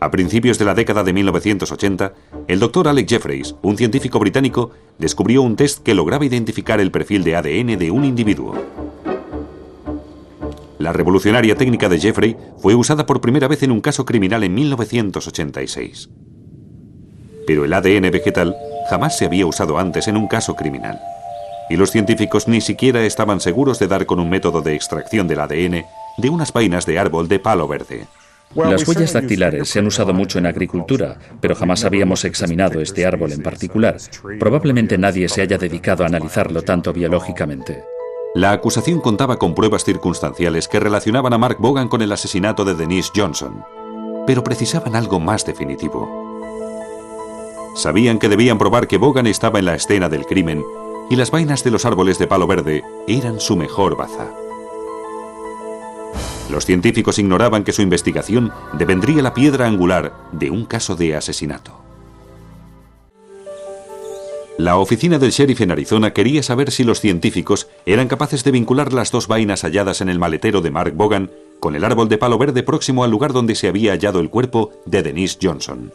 A 0.00 0.10
principios 0.10 0.58
de 0.58 0.64
la 0.64 0.74
década 0.74 1.04
de 1.04 1.12
1980, 1.12 2.12
el 2.48 2.60
doctor 2.60 2.88
Alex 2.88 3.08
Jeffreys, 3.08 3.54
un 3.62 3.76
científico 3.76 4.18
británico, 4.18 4.70
descubrió 4.98 5.42
un 5.42 5.56
test 5.56 5.82
que 5.82 5.94
lograba 5.94 6.26
identificar 6.26 6.80
el 6.80 6.90
perfil 6.90 7.24
de 7.24 7.36
ADN 7.36 7.78
de 7.78 7.90
un 7.90 8.04
individuo. 8.04 8.54
La 10.78 10.92
revolucionaria 10.92 11.56
técnica 11.56 11.88
de 11.88 12.00
Jeffrey 12.00 12.36
fue 12.58 12.74
usada 12.74 13.06
por 13.06 13.20
primera 13.20 13.48
vez 13.48 13.62
en 13.62 13.70
un 13.70 13.80
caso 13.80 14.04
criminal 14.04 14.44
en 14.44 14.54
1986 14.54 16.10
pero 17.46 17.64
el 17.64 17.72
ADN 17.72 18.10
vegetal 18.10 18.56
jamás 18.90 19.16
se 19.16 19.26
había 19.26 19.46
usado 19.46 19.78
antes 19.78 20.08
en 20.08 20.16
un 20.16 20.28
caso 20.28 20.54
criminal. 20.54 20.98
Y 21.70 21.76
los 21.76 21.90
científicos 21.90 22.48
ni 22.48 22.60
siquiera 22.60 23.02
estaban 23.04 23.40
seguros 23.40 23.78
de 23.78 23.88
dar 23.88 24.06
con 24.06 24.20
un 24.20 24.28
método 24.28 24.60
de 24.60 24.74
extracción 24.74 25.26
del 25.26 25.40
ADN 25.40 25.84
de 26.18 26.30
unas 26.30 26.52
vainas 26.52 26.86
de 26.86 26.98
árbol 26.98 27.28
de 27.28 27.38
palo 27.38 27.66
verde. 27.66 28.06
Las 28.54 28.86
huellas 28.86 29.12
dactilares 29.12 29.68
se 29.68 29.80
han 29.80 29.86
usado 29.86 30.12
mucho 30.12 30.38
en 30.38 30.46
agricultura, 30.46 31.16
pero 31.40 31.56
jamás 31.56 31.84
habíamos 31.84 32.24
examinado 32.24 32.80
este 32.80 33.04
árbol 33.04 33.32
en 33.32 33.42
particular. 33.42 33.96
Probablemente 34.38 34.96
nadie 34.96 35.28
se 35.28 35.42
haya 35.42 35.58
dedicado 35.58 36.04
a 36.04 36.06
analizarlo 36.06 36.62
tanto 36.62 36.92
biológicamente. 36.92 37.82
La 38.34 38.52
acusación 38.52 39.00
contaba 39.00 39.38
con 39.38 39.54
pruebas 39.54 39.84
circunstanciales 39.84 40.68
que 40.68 40.80
relacionaban 40.80 41.32
a 41.32 41.38
Mark 41.38 41.56
Bogan 41.58 41.88
con 41.88 42.02
el 42.02 42.12
asesinato 42.12 42.64
de 42.64 42.74
Denise 42.74 43.10
Johnson, 43.14 43.64
pero 44.26 44.44
precisaban 44.44 44.94
algo 44.94 45.18
más 45.18 45.44
definitivo. 45.44 46.23
Sabían 47.74 48.18
que 48.18 48.28
debían 48.28 48.58
probar 48.58 48.86
que 48.86 48.98
Bogan 48.98 49.26
estaba 49.26 49.58
en 49.58 49.64
la 49.64 49.74
escena 49.74 50.08
del 50.08 50.26
crimen 50.26 50.64
y 51.10 51.16
las 51.16 51.30
vainas 51.30 51.64
de 51.64 51.70
los 51.70 51.84
árboles 51.84 52.18
de 52.18 52.26
palo 52.26 52.46
verde 52.46 52.82
eran 53.08 53.40
su 53.40 53.56
mejor 53.56 53.96
baza. 53.96 54.32
Los 56.50 56.66
científicos 56.66 57.18
ignoraban 57.18 57.64
que 57.64 57.72
su 57.72 57.82
investigación 57.82 58.52
devendría 58.74 59.22
la 59.22 59.34
piedra 59.34 59.66
angular 59.66 60.12
de 60.32 60.50
un 60.50 60.66
caso 60.66 60.94
de 60.94 61.16
asesinato. 61.16 61.84
La 64.56 64.76
oficina 64.76 65.18
del 65.18 65.32
sheriff 65.32 65.62
en 65.62 65.72
Arizona 65.72 66.12
quería 66.12 66.44
saber 66.44 66.70
si 66.70 66.84
los 66.84 67.00
científicos 67.00 67.66
eran 67.86 68.06
capaces 68.06 68.44
de 68.44 68.52
vincular 68.52 68.92
las 68.92 69.10
dos 69.10 69.26
vainas 69.26 69.62
halladas 69.62 70.00
en 70.00 70.08
el 70.08 70.20
maletero 70.20 70.60
de 70.60 70.70
Mark 70.70 70.94
Bogan 70.94 71.30
con 71.58 71.74
el 71.74 71.84
árbol 71.84 72.08
de 72.08 72.18
palo 72.18 72.38
verde 72.38 72.62
próximo 72.62 73.02
al 73.02 73.10
lugar 73.10 73.32
donde 73.32 73.56
se 73.56 73.66
había 73.66 73.92
hallado 73.92 74.20
el 74.20 74.30
cuerpo 74.30 74.70
de 74.84 75.02
Denise 75.02 75.38
Johnson. 75.42 75.92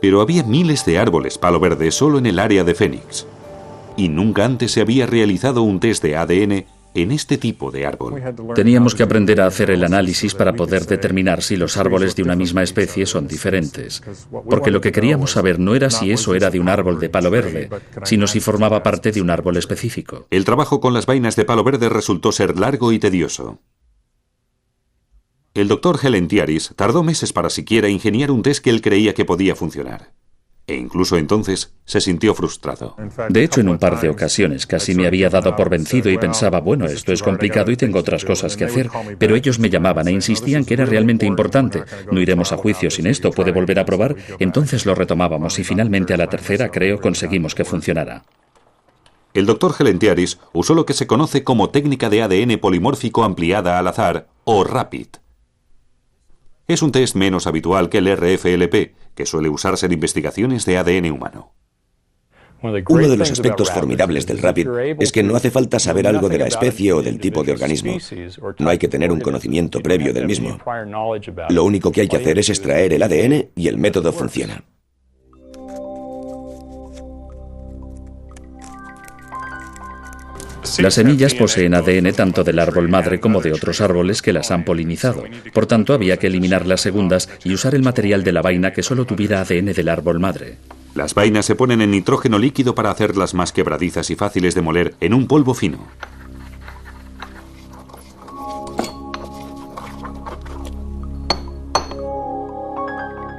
Pero 0.00 0.20
había 0.20 0.42
miles 0.42 0.84
de 0.84 0.98
árboles 0.98 1.38
palo 1.38 1.60
verde 1.60 1.90
solo 1.90 2.18
en 2.18 2.26
el 2.26 2.38
área 2.38 2.64
de 2.64 2.74
Phoenix, 2.74 3.26
y 3.96 4.08
nunca 4.08 4.44
antes 4.44 4.72
se 4.72 4.80
había 4.80 5.06
realizado 5.06 5.62
un 5.62 5.80
test 5.80 6.02
de 6.02 6.16
ADN 6.16 6.64
en 6.94 7.12
este 7.12 7.38
tipo 7.38 7.70
de 7.70 7.86
árbol. 7.86 8.20
Teníamos 8.54 8.94
que 8.94 9.02
aprender 9.02 9.40
a 9.40 9.46
hacer 9.46 9.70
el 9.70 9.84
análisis 9.84 10.34
para 10.34 10.54
poder 10.54 10.86
determinar 10.86 11.42
si 11.42 11.56
los 11.56 11.76
árboles 11.76 12.16
de 12.16 12.22
una 12.22 12.36
misma 12.36 12.62
especie 12.62 13.06
son 13.06 13.28
diferentes. 13.28 14.02
Porque 14.48 14.70
lo 14.70 14.80
que 14.80 14.92
queríamos 14.92 15.32
saber 15.32 15.58
no 15.58 15.74
era 15.74 15.90
si 15.90 16.10
eso 16.10 16.34
era 16.34 16.50
de 16.50 16.60
un 16.60 16.68
árbol 16.68 16.98
de 16.98 17.08
palo 17.08 17.30
verde, 17.30 17.70
sino 18.04 18.26
si 18.26 18.40
formaba 18.40 18.82
parte 18.82 19.12
de 19.12 19.20
un 19.20 19.30
árbol 19.30 19.56
específico. 19.56 20.26
El 20.30 20.44
trabajo 20.44 20.80
con 20.80 20.94
las 20.94 21.06
vainas 21.06 21.36
de 21.36 21.44
palo 21.44 21.64
verde 21.64 21.88
resultó 21.88 22.32
ser 22.32 22.58
largo 22.58 22.92
y 22.92 22.98
tedioso. 22.98 23.60
El 25.54 25.68
doctor 25.68 25.98
Helentiaris 26.02 26.72
tardó 26.76 27.02
meses 27.02 27.32
para 27.32 27.50
siquiera 27.50 27.88
ingeniar 27.88 28.30
un 28.30 28.42
test 28.42 28.62
que 28.62 28.70
él 28.70 28.80
creía 28.80 29.14
que 29.14 29.24
podía 29.24 29.56
funcionar 29.56 30.12
e 30.70 30.76
incluso 30.76 31.16
entonces 31.16 31.72
se 31.84 32.00
sintió 32.00 32.32
frustrado. 32.34 32.94
De 33.28 33.42
hecho, 33.42 33.60
en 33.60 33.68
un 33.68 33.78
par 33.78 34.00
de 34.00 34.08
ocasiones 34.08 34.66
casi 34.66 34.94
me 34.94 35.06
había 35.06 35.28
dado 35.28 35.56
por 35.56 35.68
vencido 35.68 36.10
y 36.10 36.16
pensaba, 36.18 36.60
bueno, 36.60 36.86
esto 36.86 37.12
es 37.12 37.22
complicado 37.22 37.72
y 37.72 37.76
tengo 37.76 37.98
otras 37.98 38.24
cosas 38.24 38.56
que 38.56 38.64
hacer, 38.64 38.88
pero 39.18 39.34
ellos 39.34 39.58
me 39.58 39.68
llamaban 39.68 40.06
e 40.06 40.12
insistían 40.12 40.64
que 40.64 40.74
era 40.74 40.86
realmente 40.86 41.26
importante. 41.26 41.82
No 42.12 42.20
iremos 42.20 42.52
a 42.52 42.56
juicio 42.56 42.90
sin 42.90 43.08
esto, 43.08 43.32
puede 43.32 43.50
volver 43.50 43.80
a 43.80 43.84
probar. 43.84 44.14
Entonces 44.38 44.86
lo 44.86 44.94
retomábamos 44.94 45.58
y 45.58 45.64
finalmente 45.64 46.14
a 46.14 46.16
la 46.16 46.28
tercera 46.28 46.70
creo 46.70 47.00
conseguimos 47.00 47.56
que 47.56 47.64
funcionara. 47.64 48.24
El 49.34 49.46
doctor 49.46 49.72
Gelentiaris 49.72 50.38
usó 50.52 50.74
lo 50.74 50.86
que 50.86 50.92
se 50.92 51.06
conoce 51.08 51.42
como 51.42 51.70
técnica 51.70 52.10
de 52.10 52.22
ADN 52.22 52.58
polimórfico 52.58 53.24
ampliada 53.24 53.78
al 53.78 53.88
azar, 53.88 54.28
o 54.44 54.64
RAPID. 54.64 55.06
Es 56.70 56.82
un 56.82 56.92
test 56.92 57.16
menos 57.16 57.48
habitual 57.48 57.88
que 57.88 57.98
el 57.98 58.16
RFLP, 58.16 58.94
que 59.16 59.26
suele 59.26 59.48
usarse 59.48 59.86
en 59.86 59.92
investigaciones 59.92 60.64
de 60.66 60.78
ADN 60.78 61.10
humano. 61.10 61.52
Uno 62.62 63.08
de 63.08 63.16
los 63.16 63.28
aspectos 63.28 63.72
formidables 63.72 64.24
del 64.24 64.38
RAPID 64.38 64.68
es 65.00 65.10
que 65.10 65.24
no 65.24 65.34
hace 65.34 65.50
falta 65.50 65.80
saber 65.80 66.06
algo 66.06 66.28
de 66.28 66.38
la 66.38 66.46
especie 66.46 66.92
o 66.92 67.02
del 67.02 67.18
tipo 67.18 67.42
de 67.42 67.50
organismo. 67.50 67.96
No 68.60 68.70
hay 68.70 68.78
que 68.78 68.86
tener 68.86 69.10
un 69.10 69.20
conocimiento 69.20 69.80
previo 69.80 70.12
del 70.12 70.26
mismo. 70.26 70.58
Lo 71.48 71.64
único 71.64 71.90
que 71.90 72.02
hay 72.02 72.08
que 72.08 72.18
hacer 72.18 72.38
es 72.38 72.48
extraer 72.50 72.92
el 72.92 73.02
ADN 73.02 73.50
y 73.56 73.66
el 73.66 73.76
método 73.76 74.12
funciona. 74.12 74.62
Las 80.78 80.94
semillas 80.94 81.34
poseen 81.34 81.74
ADN 81.74 82.12
tanto 82.12 82.44
del 82.44 82.58
árbol 82.58 82.88
madre 82.88 83.20
como 83.20 83.40
de 83.40 83.52
otros 83.52 83.80
árboles 83.80 84.22
que 84.22 84.32
las 84.32 84.50
han 84.50 84.64
polinizado. 84.64 85.24
Por 85.52 85.66
tanto, 85.66 85.92
había 85.92 86.18
que 86.18 86.28
eliminar 86.28 86.66
las 86.66 86.80
segundas 86.80 87.28
y 87.44 87.52
usar 87.52 87.74
el 87.74 87.82
material 87.82 88.24
de 88.24 88.32
la 88.32 88.40
vaina 88.40 88.72
que 88.72 88.82
solo 88.82 89.04
tuviera 89.04 89.40
ADN 89.40 89.72
del 89.72 89.88
árbol 89.88 90.20
madre. 90.20 90.58
Las 90.94 91.14
vainas 91.14 91.46
se 91.46 91.54
ponen 91.54 91.82
en 91.82 91.90
nitrógeno 91.90 92.38
líquido 92.38 92.74
para 92.74 92.90
hacerlas 92.90 93.34
más 93.34 93.52
quebradizas 93.52 94.10
y 94.10 94.16
fáciles 94.16 94.54
de 94.54 94.62
moler 94.62 94.94
en 95.00 95.14
un 95.14 95.26
polvo 95.26 95.54
fino. 95.54 95.86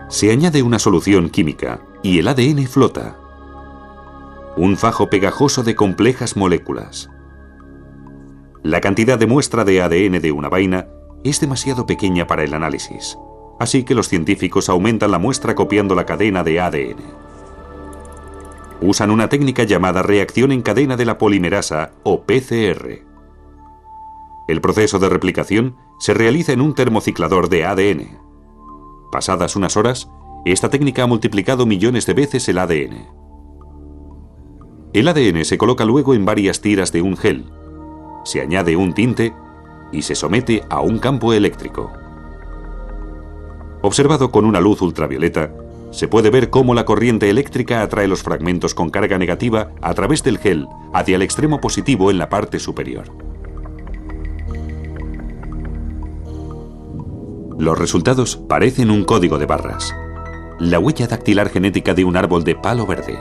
Se 0.09 0.31
añade 0.31 0.61
una 0.61 0.77
solución 0.77 1.29
química 1.29 1.81
y 2.03 2.19
el 2.19 2.27
ADN 2.27 2.67
flota. 2.67 3.17
Un 4.57 4.77
fajo 4.77 5.09
pegajoso 5.09 5.63
de 5.63 5.75
complejas 5.75 6.35
moléculas. 6.35 7.09
La 8.63 8.80
cantidad 8.80 9.18
de 9.18 9.25
muestra 9.25 9.65
de 9.65 9.82
ADN 9.82 10.22
de 10.22 10.32
una 10.32 10.48
vaina 10.48 10.88
es 11.24 11.41
demasiado 11.41 11.88
pequeña 11.88 12.27
para 12.27 12.44
el 12.44 12.53
análisis, 12.53 13.18
así 13.60 13.84
que 13.84 13.96
los 13.96 14.08
científicos 14.08 14.70
aumentan 14.70 15.10
la 15.10 15.18
muestra 15.18 15.56
copiando 15.56 15.96
la 15.96 16.06
cadena 16.06 16.44
de 16.44 16.60
ADN. 16.60 16.98
Usan 18.80 19.10
una 19.10 19.30
técnica 19.30 19.63
llamada 19.63 20.03
reacción 20.03 20.51
en 20.51 20.62
cadena 20.62 20.96
de 20.96 21.06
la 21.06 21.18
polimerasa 21.18 21.94
o 22.03 22.22
PCR. 22.22 23.01
El 24.48 24.62
proceso 24.62 25.00
de 25.00 25.10
replicación 25.10 25.75
se 26.00 26.13
realiza 26.13 26.53
en 26.53 26.62
un 26.62 26.75
termociclador 26.75 27.50
de 27.50 27.65
ADN. 27.65 28.20
Pasadas 29.12 29.56
unas 29.56 29.75
horas, 29.75 30.08
esta 30.46 30.70
técnica 30.70 31.01
ha 31.01 31.08
multiplicado 31.08 31.65
millones 31.65 32.06
de 32.06 32.13
veces 32.13 32.48
el 32.48 32.60
ADN. 32.60 33.08
El 34.94 35.08
ADN 35.08 35.46
se 35.46 35.58
coloca 35.58 35.84
luego 35.84 36.13
en 36.13 36.25
varias 36.25 36.62
tiras 36.62 36.91
de 36.91 37.01
un 37.01 37.18
gel, 37.18 37.51
se 38.23 38.41
añade 38.41 38.75
un 38.75 38.93
tinte 38.93 39.33
y 39.91 40.01
se 40.01 40.15
somete 40.15 40.63
a 40.69 40.81
un 40.81 40.99
campo 40.99 41.33
eléctrico. 41.33 41.91
Observado 43.81 44.31
con 44.31 44.45
una 44.45 44.59
luz 44.59 44.81
ultravioleta, 44.81 45.51
se 45.91 46.07
puede 46.07 46.29
ver 46.29 46.49
cómo 46.49 46.73
la 46.73 46.85
corriente 46.85 47.29
eléctrica 47.29 47.81
atrae 47.81 48.07
los 48.07 48.23
fragmentos 48.23 48.73
con 48.73 48.89
carga 48.89 49.17
negativa 49.17 49.71
a 49.81 49.93
través 49.93 50.23
del 50.23 50.37
gel 50.37 50.67
hacia 50.93 51.15
el 51.15 51.21
extremo 51.21 51.59
positivo 51.59 52.09
en 52.11 52.17
la 52.17 52.29
parte 52.29 52.59
superior. 52.59 53.05
Los 57.57 57.77
resultados 57.77 58.37
parecen 58.37 58.89
un 58.89 59.03
código 59.03 59.37
de 59.37 59.45
barras. 59.45 59.93
La 60.59 60.79
huella 60.79 61.07
dactilar 61.07 61.49
genética 61.49 61.93
de 61.93 62.05
un 62.05 62.17
árbol 62.17 62.43
de 62.43 62.55
palo 62.55 62.87
verde. 62.87 63.19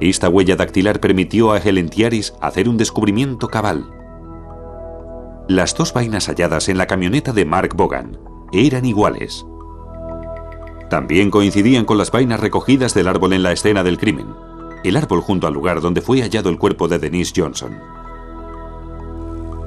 Esta 0.00 0.28
huella 0.28 0.56
dactilar 0.56 1.00
permitió 1.00 1.52
a 1.52 1.58
Helentiaris 1.58 2.34
hacer 2.40 2.68
un 2.68 2.76
descubrimiento 2.76 3.48
cabal. 3.48 3.90
Las 5.48 5.74
dos 5.74 5.92
vainas 5.92 6.26
halladas 6.28 6.68
en 6.68 6.78
la 6.78 6.86
camioneta 6.86 7.32
de 7.32 7.44
Mark 7.44 7.74
Bogan 7.76 8.18
eran 8.52 8.84
iguales. 8.84 9.44
También 10.90 11.30
coincidían 11.30 11.84
con 11.84 11.98
las 11.98 12.10
vainas 12.10 12.40
recogidas 12.40 12.94
del 12.94 13.08
árbol 13.08 13.32
en 13.32 13.42
la 13.42 13.52
escena 13.52 13.82
del 13.82 13.98
crimen, 13.98 14.28
el 14.84 14.96
árbol 14.96 15.20
junto 15.20 15.46
al 15.46 15.54
lugar 15.54 15.80
donde 15.80 16.00
fue 16.00 16.22
hallado 16.22 16.50
el 16.50 16.58
cuerpo 16.58 16.88
de 16.88 16.98
Denise 16.98 17.32
Johnson. 17.36 17.78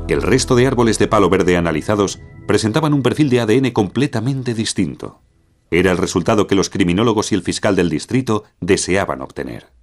El 0.08 0.22
resto 0.22 0.56
de 0.56 0.68
árboles 0.68 1.00
de 1.00 1.08
palo 1.08 1.30
verde 1.30 1.58
analizados 1.58 2.20
presentaban 2.48 2.94
un 2.94 3.04
perfil 3.04 3.30
de 3.30 3.42
ADN 3.42 3.72
completamente 3.72 4.54
distinto. 4.54 5.22
Era 5.70 5.92
el 5.92 5.98
resultado 5.98 6.48
que 6.48 6.56
los 6.56 6.70
criminólogos 6.70 7.32
y 7.32 7.36
el 7.36 7.44
fiscal 7.44 7.76
del 7.76 7.90
distrito 7.90 8.46
deseaban 8.62 9.22
obtener. 9.22 9.77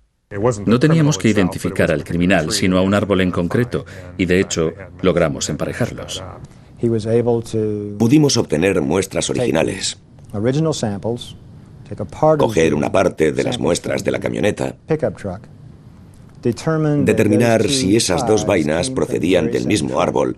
No 0.66 0.78
teníamos 0.78 1.18
que 1.18 1.28
identificar 1.28 1.90
al 1.90 2.04
criminal, 2.04 2.50
sino 2.50 2.78
a 2.78 2.82
un 2.82 2.94
árbol 2.94 3.20
en 3.20 3.30
concreto, 3.30 3.84
y 4.18 4.26
de 4.26 4.40
hecho 4.40 4.72
logramos 5.02 5.48
emparejarlos. 5.48 6.22
Pudimos 7.98 8.36
obtener 8.36 8.80
muestras 8.80 9.30
originales, 9.30 9.98
coger 12.38 12.74
una 12.74 12.92
parte 12.92 13.32
de 13.32 13.44
las 13.44 13.58
muestras 13.58 14.04
de 14.04 14.10
la 14.10 14.20
camioneta, 14.20 14.76
determinar 17.04 17.68
si 17.68 17.96
esas 17.96 18.26
dos 18.26 18.44
vainas 18.44 18.90
procedían 18.90 19.50
del 19.50 19.66
mismo 19.66 20.00
árbol. 20.00 20.36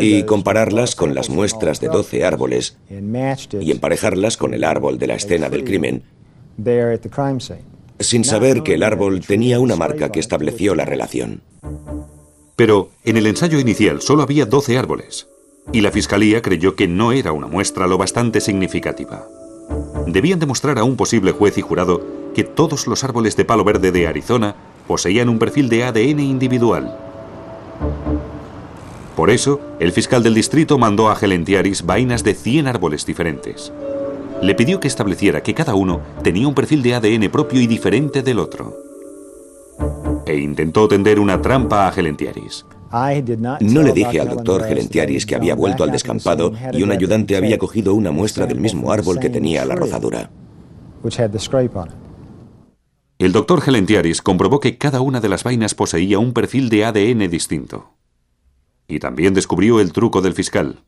Y 0.00 0.22
compararlas 0.24 0.94
con 0.94 1.14
las 1.14 1.30
muestras 1.30 1.80
de 1.80 1.88
12 1.88 2.24
árboles 2.24 2.76
y 2.90 3.70
emparejarlas 3.70 4.36
con 4.36 4.52
el 4.52 4.64
árbol 4.64 4.98
de 4.98 5.06
la 5.06 5.14
escena 5.14 5.48
del 5.48 5.64
crimen 5.64 6.02
sin 8.00 8.24
saber 8.24 8.62
que 8.62 8.74
el 8.74 8.82
árbol 8.82 9.20
tenía 9.20 9.60
una 9.60 9.76
marca 9.76 10.10
que 10.10 10.20
estableció 10.20 10.74
la 10.74 10.84
relación. 10.84 11.42
Pero 12.56 12.90
en 13.04 13.16
el 13.16 13.26
ensayo 13.26 13.58
inicial 13.58 14.00
solo 14.00 14.22
había 14.22 14.46
12 14.46 14.78
árboles, 14.78 15.28
y 15.72 15.80
la 15.80 15.90
fiscalía 15.90 16.42
creyó 16.42 16.74
que 16.76 16.88
no 16.88 17.12
era 17.12 17.32
una 17.32 17.46
muestra 17.46 17.86
lo 17.86 17.98
bastante 17.98 18.40
significativa. 18.40 19.26
Debían 20.06 20.38
demostrar 20.38 20.78
a 20.78 20.84
un 20.84 20.96
posible 20.96 21.32
juez 21.32 21.58
y 21.58 21.62
jurado 21.62 22.02
que 22.34 22.44
todos 22.44 22.86
los 22.86 23.02
árboles 23.04 23.36
de 23.36 23.44
palo 23.44 23.64
verde 23.64 23.92
de 23.92 24.06
Arizona 24.06 24.54
poseían 24.86 25.28
un 25.28 25.38
perfil 25.38 25.68
de 25.68 25.84
ADN 25.84 26.20
individual. 26.20 26.96
Por 29.16 29.30
eso, 29.30 29.60
el 29.80 29.92
fiscal 29.92 30.22
del 30.22 30.34
distrito 30.34 30.78
mandó 30.78 31.08
a 31.08 31.16
Gelentiaris 31.16 31.84
vainas 31.84 32.22
de 32.22 32.34
100 32.34 32.68
árboles 32.68 33.06
diferentes. 33.06 33.72
Le 34.42 34.54
pidió 34.54 34.80
que 34.80 34.88
estableciera 34.88 35.42
que 35.42 35.54
cada 35.54 35.74
uno 35.74 36.00
tenía 36.22 36.46
un 36.46 36.54
perfil 36.54 36.82
de 36.82 36.94
ADN 36.94 37.30
propio 37.30 37.60
y 37.60 37.66
diferente 37.66 38.22
del 38.22 38.38
otro. 38.38 38.76
E 40.26 40.36
intentó 40.36 40.88
tender 40.88 41.18
una 41.18 41.40
trampa 41.40 41.86
a 41.86 41.92
Gelentiaris. 41.92 42.66
No 43.60 43.82
le 43.82 43.92
dije 43.92 44.20
al 44.20 44.28
doctor 44.28 44.64
Gelentiaris 44.64 45.26
que 45.26 45.36
había 45.36 45.54
vuelto 45.54 45.84
al 45.84 45.90
descampado 45.90 46.52
y 46.72 46.82
un 46.82 46.92
ayudante 46.92 47.36
había 47.36 47.58
cogido 47.58 47.94
una 47.94 48.10
muestra 48.10 48.46
del 48.46 48.60
mismo 48.60 48.92
árbol 48.92 49.18
que 49.18 49.30
tenía 49.30 49.64
la 49.64 49.74
rozadura. 49.74 50.30
El 53.18 53.32
doctor 53.32 53.60
Gelentiaris 53.60 54.20
comprobó 54.22 54.60
que 54.60 54.78
cada 54.78 55.00
una 55.00 55.20
de 55.20 55.28
las 55.28 55.42
vainas 55.42 55.74
poseía 55.74 56.18
un 56.18 56.32
perfil 56.32 56.68
de 56.68 56.84
ADN 56.84 57.30
distinto. 57.30 57.94
Y 58.88 58.98
también 58.98 59.34
descubrió 59.34 59.80
el 59.80 59.92
truco 59.92 60.20
del 60.20 60.34
fiscal. 60.34 60.80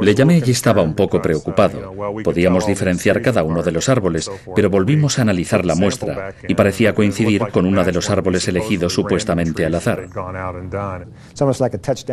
Le 0.00 0.14
llamé 0.14 0.42
y 0.44 0.50
estaba 0.50 0.82
un 0.82 0.94
poco 0.94 1.20
preocupado. 1.20 1.92
Podíamos 2.22 2.66
diferenciar 2.66 3.20
cada 3.22 3.42
uno 3.42 3.62
de 3.62 3.72
los 3.72 3.88
árboles, 3.88 4.30
pero 4.54 4.70
volvimos 4.70 5.18
a 5.18 5.22
analizar 5.22 5.64
la 5.64 5.74
muestra 5.74 6.34
y 6.46 6.54
parecía 6.54 6.94
coincidir 6.94 7.48
con 7.52 7.66
uno 7.66 7.84
de 7.84 7.92
los 7.92 8.08
árboles 8.10 8.46
elegidos 8.48 8.94
supuestamente 8.94 9.66
al 9.66 9.74
azar. 9.74 10.08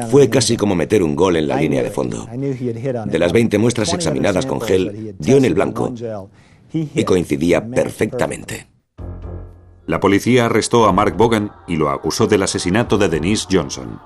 Fue 0.10 0.29
casi 0.29 0.58
como 0.58 0.75
meter 0.75 1.03
un 1.03 1.15
gol 1.15 1.36
en 1.36 1.48
la 1.48 1.58
línea 1.58 1.84
de 1.84 1.91
fondo. 1.91 2.27
De 2.27 3.20
las 3.20 3.32
20 3.32 3.58
muestras 3.58 3.93
examinadas 3.93 4.46
con 4.46 4.62
gel, 4.62 5.15
dio 5.20 5.38
en 5.38 5.46
el 5.46 5.53
blanco 5.53 5.93
y 6.72 7.03
coincidía 7.03 7.65
perfectamente. 7.65 8.67
La 9.86 10.00
policía 10.00 10.46
arrestó 10.46 10.86
a 10.86 10.93
Mark 10.93 11.15
Bogan 11.17 11.51
y 11.67 11.75
lo 11.75 11.89
acusó 11.89 12.25
del 12.25 12.43
asesinato 12.43 12.98
de 12.98 13.10
Denise 13.10 13.48
Johnson. 13.51 14.00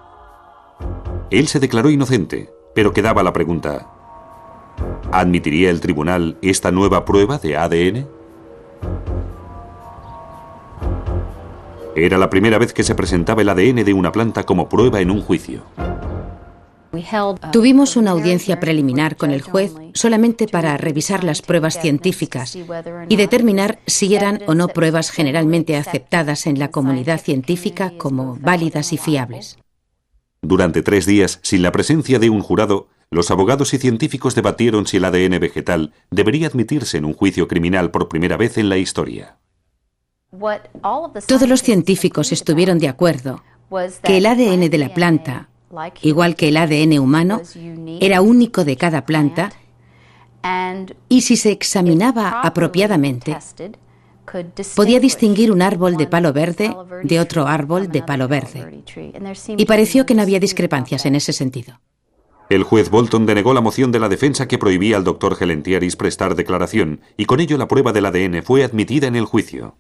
Él 1.30 1.48
se 1.48 1.60
declaró 1.60 1.90
inocente, 1.90 2.50
pero 2.78 2.94
quedaba 2.94 3.24
la 3.24 3.34
pregunta, 3.34 3.88
¿admitiría 5.12 5.72
el 5.72 5.82
tribunal 5.82 6.38
esta 6.44 6.70
nueva 6.70 7.06
prueba 7.06 7.40
de 7.40 7.58
ADN? 7.58 8.08
Era 11.96 12.20
la 12.20 12.30
primera 12.30 12.60
vez 12.60 12.74
que 12.74 12.84
se 12.84 12.94
presentaba 12.94 13.42
el 13.42 13.50
ADN 13.50 13.84
de 13.84 13.94
una 13.94 14.12
planta 14.12 14.44
como 14.44 14.70
prueba 14.70 15.02
en 15.02 15.10
un 15.10 15.24
juicio. 15.24 15.64
Tuvimos 17.52 17.98
una 17.98 18.12
audiencia 18.12 18.60
preliminar 18.60 19.16
con 19.16 19.32
el 19.32 19.42
juez 19.42 19.74
solamente 19.96 20.48
para 20.48 20.78
revisar 20.78 21.24
las 21.24 21.42
pruebas 21.42 21.82
científicas 21.82 22.56
y 23.10 23.16
determinar 23.16 23.80
si 23.88 24.14
eran 24.14 24.42
o 24.46 24.54
no 24.54 24.68
pruebas 24.68 25.10
generalmente 25.10 25.78
aceptadas 25.78 26.46
en 26.46 26.60
la 26.60 26.70
comunidad 26.70 27.20
científica 27.20 27.94
como 27.98 28.38
válidas 28.40 28.94
y 28.94 29.00
fiables. 29.00 29.58
Durante 30.42 30.82
tres 30.82 31.06
días, 31.06 31.40
sin 31.44 31.62
la 31.62 31.72
presencia 31.72 32.20
de 32.20 32.30
un 32.30 32.42
jurado, 32.42 32.88
los 33.10 33.32
abogados 33.32 33.74
y 33.74 33.78
científicos 33.78 34.36
debatieron 34.36 34.86
si 34.86 34.98
el 34.98 35.06
ADN 35.06 35.40
vegetal 35.40 35.94
debería 36.12 36.48
admitirse 36.48 36.98
en 36.98 37.06
un 37.06 37.14
juicio 37.14 37.48
criminal 37.48 37.92
por 37.92 38.10
primera 38.10 38.38
vez 38.38 38.58
en 38.58 38.70
la 38.70 38.78
historia. 38.78 39.38
Todos 41.28 41.48
los 41.48 41.62
científicos 41.62 42.32
estuvieron 42.32 42.80
de 42.80 42.90
acuerdo 42.90 43.44
que 44.04 44.18
el 44.18 44.26
ADN 44.26 44.70
de 44.70 44.78
la 44.78 44.94
planta 44.94 45.50
igual 46.02 46.36
que 46.36 46.50
el 46.50 46.58
ADN 46.58 47.00
humano, 47.00 47.42
era 48.00 48.22
único 48.22 48.64
de 48.64 48.78
cada 48.78 49.06
planta 49.06 49.52
y 51.10 51.22
si 51.22 51.36
se 51.36 51.52
examinaba 51.52 52.42
apropiadamente, 52.42 53.36
podía 54.76 55.00
distinguir 55.00 55.52
un 55.52 55.62
árbol 55.62 55.98
de 55.98 56.08
palo 56.08 56.34
verde 56.34 56.76
de 57.04 57.20
otro 57.20 57.48
árbol 57.48 57.90
de 57.90 58.04
palo 58.04 58.28
verde. 58.28 58.84
Y 59.58 59.66
pareció 59.66 60.06
que 60.06 60.16
no 60.16 60.22
había 60.22 60.40
discrepancias 60.40 61.06
en 61.06 61.16
ese 61.16 61.34
sentido. 61.34 61.80
El 62.50 62.64
juez 62.64 62.90
Bolton 62.90 63.26
denegó 63.26 63.54
la 63.54 63.62
moción 63.62 63.92
de 63.92 64.00
la 64.00 64.08
defensa 64.08 64.48
que 64.48 64.58
prohibía 64.58 64.96
al 64.96 65.04
doctor 65.04 65.36
Gelentiaris 65.36 65.98
prestar 65.98 66.36
declaración, 66.36 67.02
y 67.18 67.26
con 67.26 67.42
ello 67.42 67.58
la 67.58 67.68
prueba 67.68 67.92
del 67.92 68.06
ADN 68.06 68.42
fue 68.42 68.64
admitida 68.64 69.08
en 69.08 69.18
el 69.18 69.26
juicio. 69.26 69.76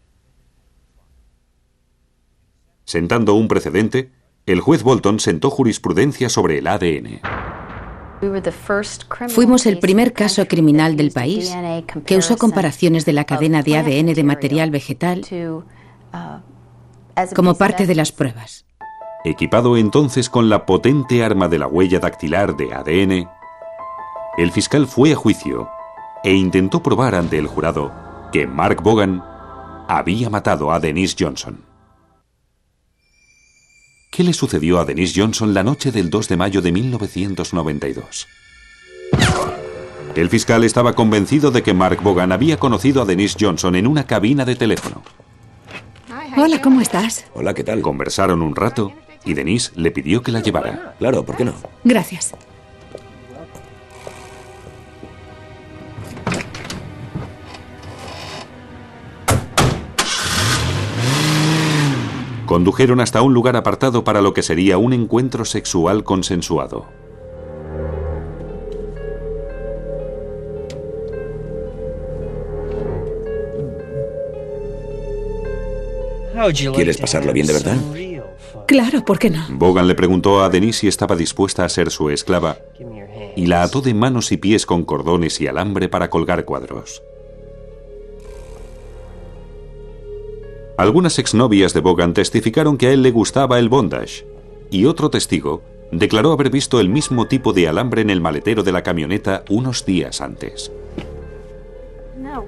Sentando 2.84 3.36
un 3.36 3.48
precedente, 3.48 4.12
el 4.46 4.60
juez 4.60 4.84
Bolton 4.84 5.20
sentó 5.20 5.50
jurisprudencia 5.50 6.30
sobre 6.30 6.58
el 6.58 6.68
ADN. 6.68 7.22
Fuimos 9.30 9.66
el 9.66 9.80
primer 9.80 10.14
caso 10.14 10.48
criminal 10.48 10.98
del 10.98 11.12
país 11.12 11.56
que 12.06 12.18
usó 12.18 12.38
comparaciones 12.38 13.06
de 13.06 13.14
la 13.14 13.26
cadena 13.26 13.62
de 13.62 13.78
ADN 13.78 14.14
de 14.14 14.24
material 14.24 14.72
vegetal 14.72 15.22
como 17.36 17.56
parte 17.56 17.86
de 17.86 17.96
las 17.96 18.12
pruebas. 18.12 18.66
Equipado 19.24 19.78
entonces 19.78 20.30
con 20.30 20.50
la 20.50 20.66
potente 20.66 21.24
arma 21.24 21.48
de 21.48 21.60
la 21.60 21.68
huella 21.68 22.00
dactilar 22.00 22.56
de 22.56 22.74
ADN, 22.74 23.30
el 24.38 24.52
fiscal 24.52 24.88
fue 24.88 25.12
a 25.12 25.16
juicio 25.16 25.70
e 26.24 26.34
intentó 26.34 26.82
probar 26.82 27.16
ante 27.16 27.38
el 27.38 27.48
jurado 27.48 27.92
que 28.32 28.48
Mark 28.48 28.82
Bogan 28.82 29.24
había 29.88 30.30
matado 30.30 30.72
a 30.72 30.80
Denise 30.80 31.16
Johnson. 31.20 31.67
¿Qué 34.10 34.24
le 34.24 34.34
sucedió 34.34 34.80
a 34.80 34.86
Denise 34.86 35.20
Johnson 35.20 35.54
la 35.54 35.64
noche 35.64 35.92
del 35.92 36.10
2 36.10 36.28
de 36.30 36.38
mayo 36.38 36.62
de 36.62 36.72
1992? 36.72 38.28
El 40.16 40.30
fiscal 40.30 40.64
estaba 40.64 40.94
convencido 40.94 41.52
de 41.52 41.62
que 41.62 41.74
Mark 41.74 42.02
Bogan 42.02 42.32
había 42.32 42.58
conocido 42.58 43.04
a 43.04 43.06
Denise 43.06 43.38
Johnson 43.40 43.76
en 43.76 43.86
una 43.86 44.08
cabina 44.08 44.46
de 44.46 44.56
teléfono. 44.56 45.04
Hola, 46.36 46.62
¿cómo 46.62 46.82
estás? 46.82 47.26
Hola, 47.36 47.54
¿qué 47.54 47.64
tal? 47.64 47.82
Conversaron 47.82 48.42
un 48.42 48.56
rato 48.56 48.94
y 49.26 49.34
Denise 49.36 49.72
le 49.76 49.92
pidió 49.92 50.24
que 50.24 50.32
la 50.32 50.42
llevara. 50.42 50.96
Claro, 50.98 51.24
¿por 51.24 51.36
qué 51.36 51.46
no? 51.46 51.54
Gracias. 51.84 52.34
Condujeron 62.48 63.02
hasta 63.02 63.22
un 63.22 63.34
lugar 63.34 63.58
apartado 63.58 64.06
para 64.06 64.22
lo 64.22 64.34
que 64.34 64.42
sería 64.42 64.78
un 64.78 64.94
encuentro 64.94 65.44
sexual 65.44 66.06
consensuado. 66.06 66.86
¿Quieres 76.74 76.98
pasarlo 76.98 77.34
bien 77.34 77.48
de 77.48 77.54
verdad? 77.54 77.78
Claro, 78.66 79.04
¿por 79.04 79.20
qué 79.20 79.30
no? 79.30 79.46
Bogan 79.50 79.88
le 79.88 79.96
preguntó 79.96 80.42
a 80.42 80.50
Denise 80.50 80.80
si 80.80 80.88
estaba 80.88 81.18
dispuesta 81.18 81.66
a 81.66 81.70
ser 81.70 81.92
su 81.92 82.10
esclava 82.10 82.60
y 83.36 83.48
la 83.48 83.64
ató 83.64 83.82
de 83.82 83.94
manos 83.94 84.32
y 84.32 84.38
pies 84.38 84.66
con 84.66 84.86
cordones 84.86 85.42
y 85.42 85.48
alambre 85.48 85.90
para 85.90 86.10
colgar 86.10 86.46
cuadros. 86.46 87.04
Algunas 90.78 91.18
exnovias 91.18 91.74
de 91.74 91.80
Bogan 91.80 92.14
testificaron 92.14 92.78
que 92.78 92.88
a 92.88 92.92
él 92.94 93.02
le 93.02 93.10
gustaba 93.10 93.58
el 93.58 93.68
bondage, 93.68 94.28
y 94.70 94.86
otro 94.86 95.10
testigo 95.10 95.64
declaró 95.92 96.32
haber 96.32 96.52
visto 96.52 96.80
el 96.80 96.90
mismo 96.90 97.28
tipo 97.28 97.52
de 97.52 97.68
alambre 97.68 98.02
en 98.02 98.12
el 98.12 98.22
maletero 98.22 98.62
de 98.62 98.72
la 98.72 98.84
camioneta 98.84 99.44
unos 99.50 99.86
días 99.86 100.22
antes. 100.22 100.72
No. 102.20 102.46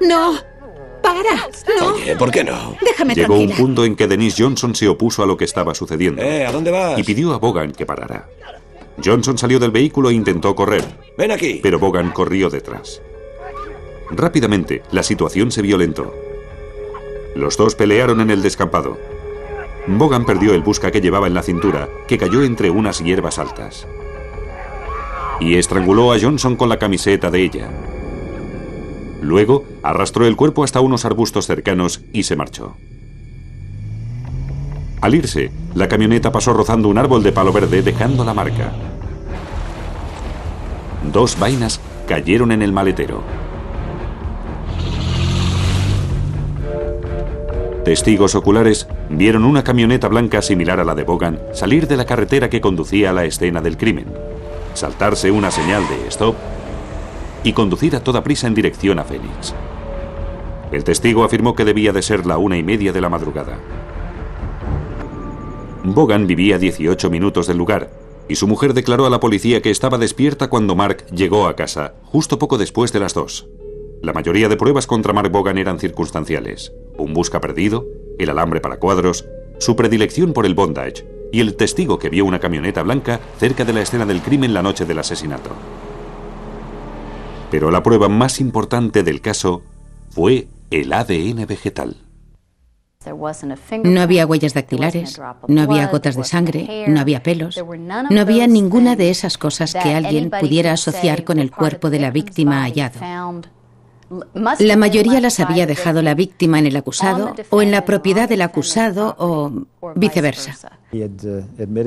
No. 0.00 0.34
¡Para! 1.02 1.48
¡No! 1.80 1.94
Oye, 1.94 2.16
¿por 2.16 2.30
qué 2.30 2.44
no? 2.44 2.76
Déjame 2.82 3.14
Llegó 3.14 3.38
un 3.38 3.50
punto 3.52 3.84
en 3.84 3.94
que 3.94 4.06
Denise 4.06 4.42
Johnson 4.42 4.74
se 4.74 4.88
opuso 4.88 5.22
a 5.22 5.26
lo 5.26 5.36
que 5.36 5.44
estaba 5.44 5.74
sucediendo. 5.74 6.22
Eh, 6.22 6.44
¿a 6.44 6.52
dónde 6.52 6.70
vas? 6.70 6.98
Y 6.98 7.04
pidió 7.04 7.32
a 7.32 7.38
Bogan 7.38 7.72
que 7.72 7.86
parara. 7.86 8.28
Johnson 9.02 9.38
salió 9.38 9.58
del 9.58 9.70
vehículo 9.70 10.10
e 10.10 10.14
intentó 10.14 10.54
correr. 10.54 10.84
Ven 11.16 11.30
aquí. 11.30 11.60
Pero 11.62 11.78
Bogan 11.78 12.10
corrió 12.10 12.50
detrás. 12.50 13.00
Rápidamente, 14.10 14.82
la 14.92 15.02
situación 15.02 15.50
se 15.50 15.62
violentó. 15.62 16.12
Los 17.34 17.56
dos 17.56 17.74
pelearon 17.74 18.20
en 18.20 18.30
el 18.30 18.42
descampado. 18.42 18.98
Bogan 19.86 20.24
perdió 20.24 20.54
el 20.54 20.62
busca 20.62 20.90
que 20.90 21.00
llevaba 21.00 21.26
en 21.26 21.34
la 21.34 21.42
cintura, 21.42 21.88
que 22.06 22.16
cayó 22.16 22.42
entre 22.42 22.70
unas 22.70 23.00
hierbas 23.00 23.38
altas. 23.38 23.86
Y 25.40 25.56
estranguló 25.56 26.12
a 26.12 26.18
Johnson 26.20 26.56
con 26.56 26.68
la 26.68 26.78
camiseta 26.78 27.30
de 27.30 27.42
ella. 27.42 27.70
Luego 29.20 29.64
arrastró 29.82 30.26
el 30.26 30.36
cuerpo 30.36 30.64
hasta 30.64 30.80
unos 30.80 31.04
arbustos 31.04 31.46
cercanos 31.46 32.02
y 32.12 32.22
se 32.22 32.36
marchó. 32.36 32.76
Al 35.00 35.14
irse, 35.14 35.50
la 35.74 35.88
camioneta 35.88 36.32
pasó 36.32 36.54
rozando 36.54 36.88
un 36.88 36.96
árbol 36.96 37.22
de 37.22 37.32
palo 37.32 37.52
verde 37.52 37.82
dejando 37.82 38.24
la 38.24 38.32
marca. 38.32 38.72
Dos 41.12 41.38
vainas 41.38 41.80
cayeron 42.06 42.52
en 42.52 42.62
el 42.62 42.72
maletero. 42.72 43.22
Testigos 47.84 48.34
oculares 48.34 48.88
vieron 49.10 49.44
una 49.44 49.62
camioneta 49.62 50.08
blanca 50.08 50.40
similar 50.40 50.80
a 50.80 50.84
la 50.84 50.94
de 50.94 51.04
Bogan 51.04 51.38
salir 51.52 51.86
de 51.86 51.98
la 51.98 52.06
carretera 52.06 52.48
que 52.48 52.62
conducía 52.62 53.10
a 53.10 53.12
la 53.12 53.26
escena 53.26 53.60
del 53.60 53.76
crimen, 53.76 54.06
saltarse 54.72 55.30
una 55.30 55.50
señal 55.50 55.86
de 55.88 56.08
stop 56.08 56.34
y 57.42 57.52
conducir 57.52 57.94
a 57.94 58.02
toda 58.02 58.24
prisa 58.24 58.46
en 58.46 58.54
dirección 58.54 58.98
a 58.98 59.04
Phoenix. 59.04 59.54
El 60.72 60.82
testigo 60.82 61.24
afirmó 61.24 61.54
que 61.54 61.66
debía 61.66 61.92
de 61.92 62.00
ser 62.00 62.24
la 62.24 62.38
una 62.38 62.56
y 62.56 62.62
media 62.62 62.90
de 62.90 63.02
la 63.02 63.10
madrugada. 63.10 63.58
Bogan 65.84 66.26
vivía 66.26 66.58
18 66.58 67.10
minutos 67.10 67.46
del 67.46 67.58
lugar 67.58 67.90
y 68.30 68.36
su 68.36 68.48
mujer 68.48 68.72
declaró 68.72 69.04
a 69.04 69.10
la 69.10 69.20
policía 69.20 69.60
que 69.60 69.70
estaba 69.70 69.98
despierta 69.98 70.48
cuando 70.48 70.74
Mark 70.74 71.04
llegó 71.12 71.46
a 71.46 71.54
casa, 71.54 71.92
justo 72.04 72.38
poco 72.38 72.56
después 72.56 72.94
de 72.94 73.00
las 73.00 73.12
dos. 73.12 73.46
La 74.04 74.12
mayoría 74.12 74.50
de 74.50 74.58
pruebas 74.58 74.86
contra 74.86 75.14
Mark 75.14 75.30
Bogan 75.30 75.56
eran 75.56 75.78
circunstanciales. 75.78 76.74
Un 76.98 77.14
busca 77.14 77.40
perdido, 77.40 77.86
el 78.18 78.28
alambre 78.28 78.60
para 78.60 78.76
cuadros, 78.76 79.24
su 79.58 79.76
predilección 79.76 80.34
por 80.34 80.44
el 80.44 80.54
bondage 80.54 81.06
y 81.32 81.40
el 81.40 81.56
testigo 81.56 81.98
que 81.98 82.10
vio 82.10 82.26
una 82.26 82.38
camioneta 82.38 82.82
blanca 82.82 83.18
cerca 83.38 83.64
de 83.64 83.72
la 83.72 83.80
escena 83.80 84.04
del 84.04 84.20
crimen 84.20 84.52
la 84.52 84.62
noche 84.62 84.84
del 84.84 84.98
asesinato. 84.98 85.48
Pero 87.50 87.70
la 87.70 87.82
prueba 87.82 88.10
más 88.10 88.42
importante 88.42 89.04
del 89.04 89.22
caso 89.22 89.62
fue 90.10 90.48
el 90.70 90.92
ADN 90.92 91.46
vegetal. 91.46 91.96
No 93.84 94.02
había 94.02 94.26
huellas 94.26 94.52
dactilares, 94.52 95.18
no 95.48 95.62
había 95.62 95.86
gotas 95.86 96.14
de 96.16 96.24
sangre, 96.24 96.84
no 96.88 97.00
había 97.00 97.22
pelos, 97.22 97.58
no 98.10 98.20
había 98.20 98.46
ninguna 98.46 98.96
de 98.96 99.08
esas 99.08 99.38
cosas 99.38 99.72
que 99.72 99.94
alguien 99.94 100.28
pudiera 100.28 100.72
asociar 100.72 101.24
con 101.24 101.38
el 101.38 101.50
cuerpo 101.50 101.88
de 101.88 102.00
la 102.00 102.10
víctima 102.10 102.64
hallado. 102.64 103.00
La 104.58 104.76
mayoría 104.76 105.20
las 105.20 105.40
había 105.40 105.66
dejado 105.66 106.02
la 106.02 106.14
víctima 106.14 106.58
en 106.58 106.66
el 106.66 106.76
acusado 106.76 107.34
o 107.50 107.62
en 107.62 107.70
la 107.70 107.84
propiedad 107.84 108.28
del 108.28 108.42
acusado 108.42 109.16
o 109.18 109.66
viceversa. 109.96 110.78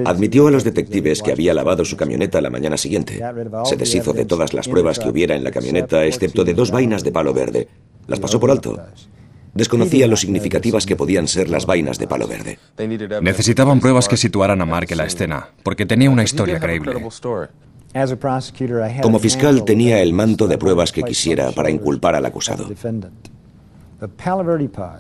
Admitió 0.06 0.48
a 0.48 0.52
los 0.52 0.64
detectives 0.64 1.22
que 1.22 1.32
había 1.32 1.54
lavado 1.54 1.86
su 1.86 1.96
camioneta 1.96 2.42
la 2.42 2.50
mañana 2.50 2.78
siguiente. 2.78 3.22
Se 3.66 3.76
deshizo 3.76 4.14
de 4.14 4.26
todas 4.26 4.54
las 4.54 4.68
pruebas 4.68 5.00
que 5.00 5.10
hubiera 5.10 5.36
en 5.36 5.44
la 5.44 5.52
camioneta, 5.52 6.06
excepto 6.06 6.44
de 6.44 6.54
dos 6.54 6.72
vainas 6.72 7.04
de 7.04 7.12
palo 7.12 7.34
verde. 7.34 7.68
Las 8.08 8.20
pasó 8.20 8.40
por 8.40 8.52
alto. 8.52 8.80
Desconocía 9.54 10.08
lo 10.08 10.16
significativas 10.16 10.86
que 10.86 10.96
podían 10.96 11.28
ser 11.28 11.50
las 11.50 11.66
vainas 11.66 11.98
de 11.98 12.08
palo 12.08 12.28
verde. 12.28 12.60
Necesitaban 13.22 13.80
pruebas 13.80 14.08
que 14.08 14.16
situaran 14.16 14.62
a 14.62 14.66
Mark 14.66 14.88
en 14.92 14.98
la 14.98 15.06
escena, 15.06 15.50
porque 15.64 15.86
tenía 15.86 16.12
una 16.12 16.24
historia 16.24 16.60
creíble. 16.60 16.94
Como 19.02 19.20
fiscal 19.20 19.64
tenía 19.66 20.02
el 20.02 20.14
manto 20.14 20.48
de 20.48 20.58
pruebas 20.58 20.92
que 20.92 21.04
quisiera 21.04 21.52
para 21.52 21.70
inculpar 21.70 22.16
al 22.16 22.26
acusado. 22.26 22.68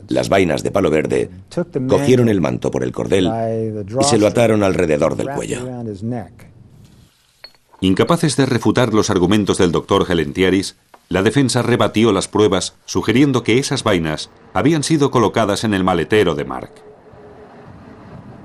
Las 0.08 0.30
vainas 0.30 0.63
de 0.63 0.71
palo 0.71 0.89
verde 0.89 1.30
cogieron 1.88 2.30
el 2.30 2.41
manto 2.41 2.71
por 2.71 2.84
el 2.84 2.91
cordel 2.91 3.30
y 4.00 4.04
se 4.04 4.17
lo 4.17 4.28
ataron 4.28 4.63
alrededor 4.63 5.15
del 5.15 5.30
cuello. 5.30 5.60
Incapaces 7.80 8.36
de 8.38 8.47
refutar 8.47 8.93
los 8.93 9.12
argumentos 9.12 9.60
del 9.60 9.71
doctor 9.71 10.06
Gelentiaris, 10.06 10.78
la 11.10 11.21
defensa 11.21 11.62
rebatió 11.62 12.12
las 12.12 12.28
pruebas 12.28 12.76
sugiriendo 12.86 13.43
que 13.43 13.60
esas 13.60 13.84
vainas 13.84 14.32
habían 14.54 14.82
sido 14.82 15.12
colocadas 15.12 15.63
en 15.63 15.76
el 15.76 15.84
maletero 15.84 16.34
de 16.34 16.45
Mark. 16.45 16.71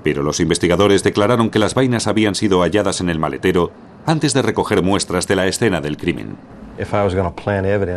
Pero 0.03 0.21
los 0.21 0.39
investigadores 0.39 1.01
declararon 1.01 1.49
que 1.49 1.59
las 1.59 1.73
vainas 1.73 2.07
habían 2.07 2.35
sido 2.35 2.61
halladas 2.61 3.01
en 3.01 3.09
el 3.09 3.17
maletero 3.17 3.71
antes 4.05 4.33
de 4.33 4.41
recoger 4.41 4.81
muestras 4.81 5.27
de 5.27 5.35
la 5.35 5.47
escena 5.47 5.81
del 5.81 5.97
crimen. 5.97 6.35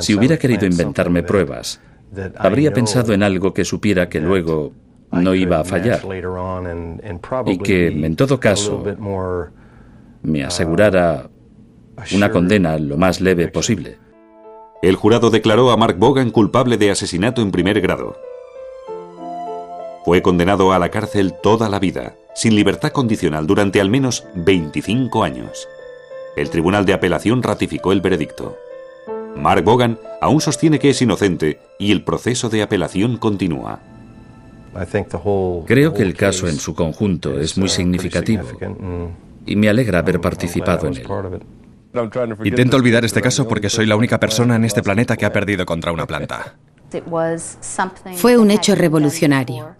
Si 0.01 0.15
hubiera 0.15 0.37
querido 0.37 0.67
inventarme 0.67 1.23
pruebas, 1.23 1.81
habría 2.37 2.73
pensado 2.73 3.13
en 3.13 3.23
algo 3.23 3.53
que 3.55 3.65
supiera 3.65 4.09
que 4.09 4.21
luego 4.21 4.73
no 5.11 5.35
iba 5.35 5.61
a 5.61 5.65
fallar 5.65 6.03
y 7.47 7.59
que, 7.59 7.89
en 7.89 8.17
todo 8.17 8.39
caso, 8.39 8.85
me 10.23 10.45
asegurara 10.45 11.31
una 12.15 12.31
condena 12.31 12.79
lo 12.79 12.97
más 12.97 13.21
leve 13.21 13.49
posible. 13.49 13.99
El 14.83 14.97
jurado 14.97 15.31
declaró 15.31 15.71
a 15.71 15.77
Mark 15.77 15.97
Bogan 15.99 16.31
culpable 16.31 16.77
de 16.77 16.91
asesinato 16.91 17.41
en 17.41 17.51
primer 17.51 17.81
grado. 17.81 18.17
Fue 20.05 20.23
condenado 20.23 20.73
a 20.73 20.79
la 20.79 20.91
cárcel 20.91 21.35
toda 21.43 21.69
la 21.69 21.81
vida, 21.81 22.15
sin 22.35 22.55
libertad 22.55 22.93
condicional 22.93 23.47
durante 23.47 23.81
al 23.81 23.91
menos 23.91 24.25
25 24.35 25.25
años. 25.25 25.67
El 26.37 26.51
Tribunal 26.51 26.85
de 26.85 26.93
Apelación 26.93 27.43
ratificó 27.43 27.93
el 27.93 28.03
veredicto. 28.03 28.59
Mark 29.37 29.65
Bogan 29.65 29.99
aún 30.21 30.43
sostiene 30.43 30.79
que 30.79 30.91
es 30.91 31.01
inocente 31.01 31.61
y 31.79 31.93
el 31.93 32.05
proceso 32.05 32.51
de 32.51 32.63
apelación 32.63 33.17
continúa. 33.17 33.81
Creo 35.67 35.95
que 35.95 36.03
el 36.03 36.15
caso 36.15 36.47
en 36.49 36.57
su 36.57 36.75
conjunto 36.75 37.41
es 37.41 37.57
muy 37.57 37.71
significativo 37.71 38.45
y 39.47 39.57
me 39.57 39.71
alegra 39.71 40.01
haber 40.01 40.21
participado 40.21 40.89
en 40.89 40.97
él. 40.97 41.07
Intento 42.45 42.77
olvidar 42.77 43.07
este 43.07 43.23
caso 43.23 43.49
porque 43.49 43.71
soy 43.71 43.87
la 43.87 43.97
única 43.97 44.21
persona 44.21 44.57
en 44.57 44.67
este 44.67 44.83
planeta 44.83 45.17
que 45.17 45.25
ha 45.25 45.33
perdido 45.33 45.65
contra 45.65 45.93
una 45.93 46.07
planta. 46.07 46.57
Fue 48.17 48.37
un 48.37 48.51
hecho 48.51 48.75
revolucionario, 48.75 49.75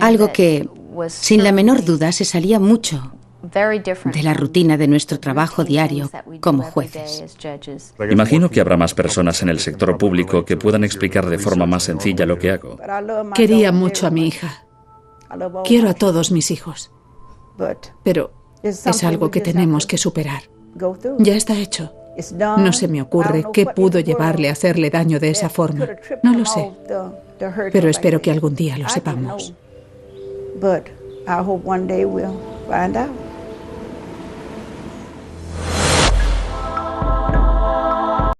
algo 0.00 0.32
que, 0.32 0.68
sin 1.08 1.42
la 1.42 1.50
menor 1.50 1.84
duda, 1.84 2.12
se 2.12 2.24
salía 2.24 2.60
mucho 2.60 3.12
de 3.50 4.22
la 4.22 4.34
rutina 4.34 4.76
de 4.76 4.88
nuestro 4.88 5.20
trabajo 5.20 5.64
diario 5.64 6.10
como 6.40 6.62
jueces. 6.62 7.24
Imagino 8.10 8.50
que 8.50 8.60
habrá 8.60 8.76
más 8.76 8.94
personas 8.94 9.42
en 9.42 9.48
el 9.48 9.60
sector 9.60 9.96
público 9.98 10.44
que 10.44 10.56
puedan 10.56 10.84
explicar 10.84 11.26
de 11.26 11.38
forma 11.38 11.66
más 11.66 11.84
sencilla 11.84 12.26
lo 12.26 12.38
que 12.38 12.50
hago. 12.50 12.78
Quería 13.34 13.72
mucho 13.72 14.06
a 14.06 14.10
mi 14.10 14.26
hija. 14.26 14.64
Quiero 15.64 15.88
a 15.88 15.94
todos 15.94 16.30
mis 16.30 16.50
hijos. 16.50 16.90
Pero 18.02 18.32
es 18.62 19.04
algo 19.04 19.30
que 19.30 19.40
tenemos 19.40 19.86
que 19.86 19.98
superar. 19.98 20.42
Ya 21.18 21.36
está 21.36 21.54
hecho. 21.54 21.92
No 22.38 22.72
se 22.72 22.88
me 22.88 23.02
ocurre 23.02 23.44
qué 23.52 23.66
pudo 23.66 24.00
llevarle 24.00 24.48
a 24.48 24.52
hacerle 24.52 24.90
daño 24.90 25.18
de 25.18 25.30
esa 25.30 25.48
forma. 25.48 25.88
No 26.22 26.38
lo 26.38 26.44
sé. 26.44 26.70
Pero 27.72 27.88
espero 27.88 28.20
que 28.20 28.30
algún 28.30 28.54
día 28.54 28.78
lo 28.78 28.88
sepamos. 28.88 29.54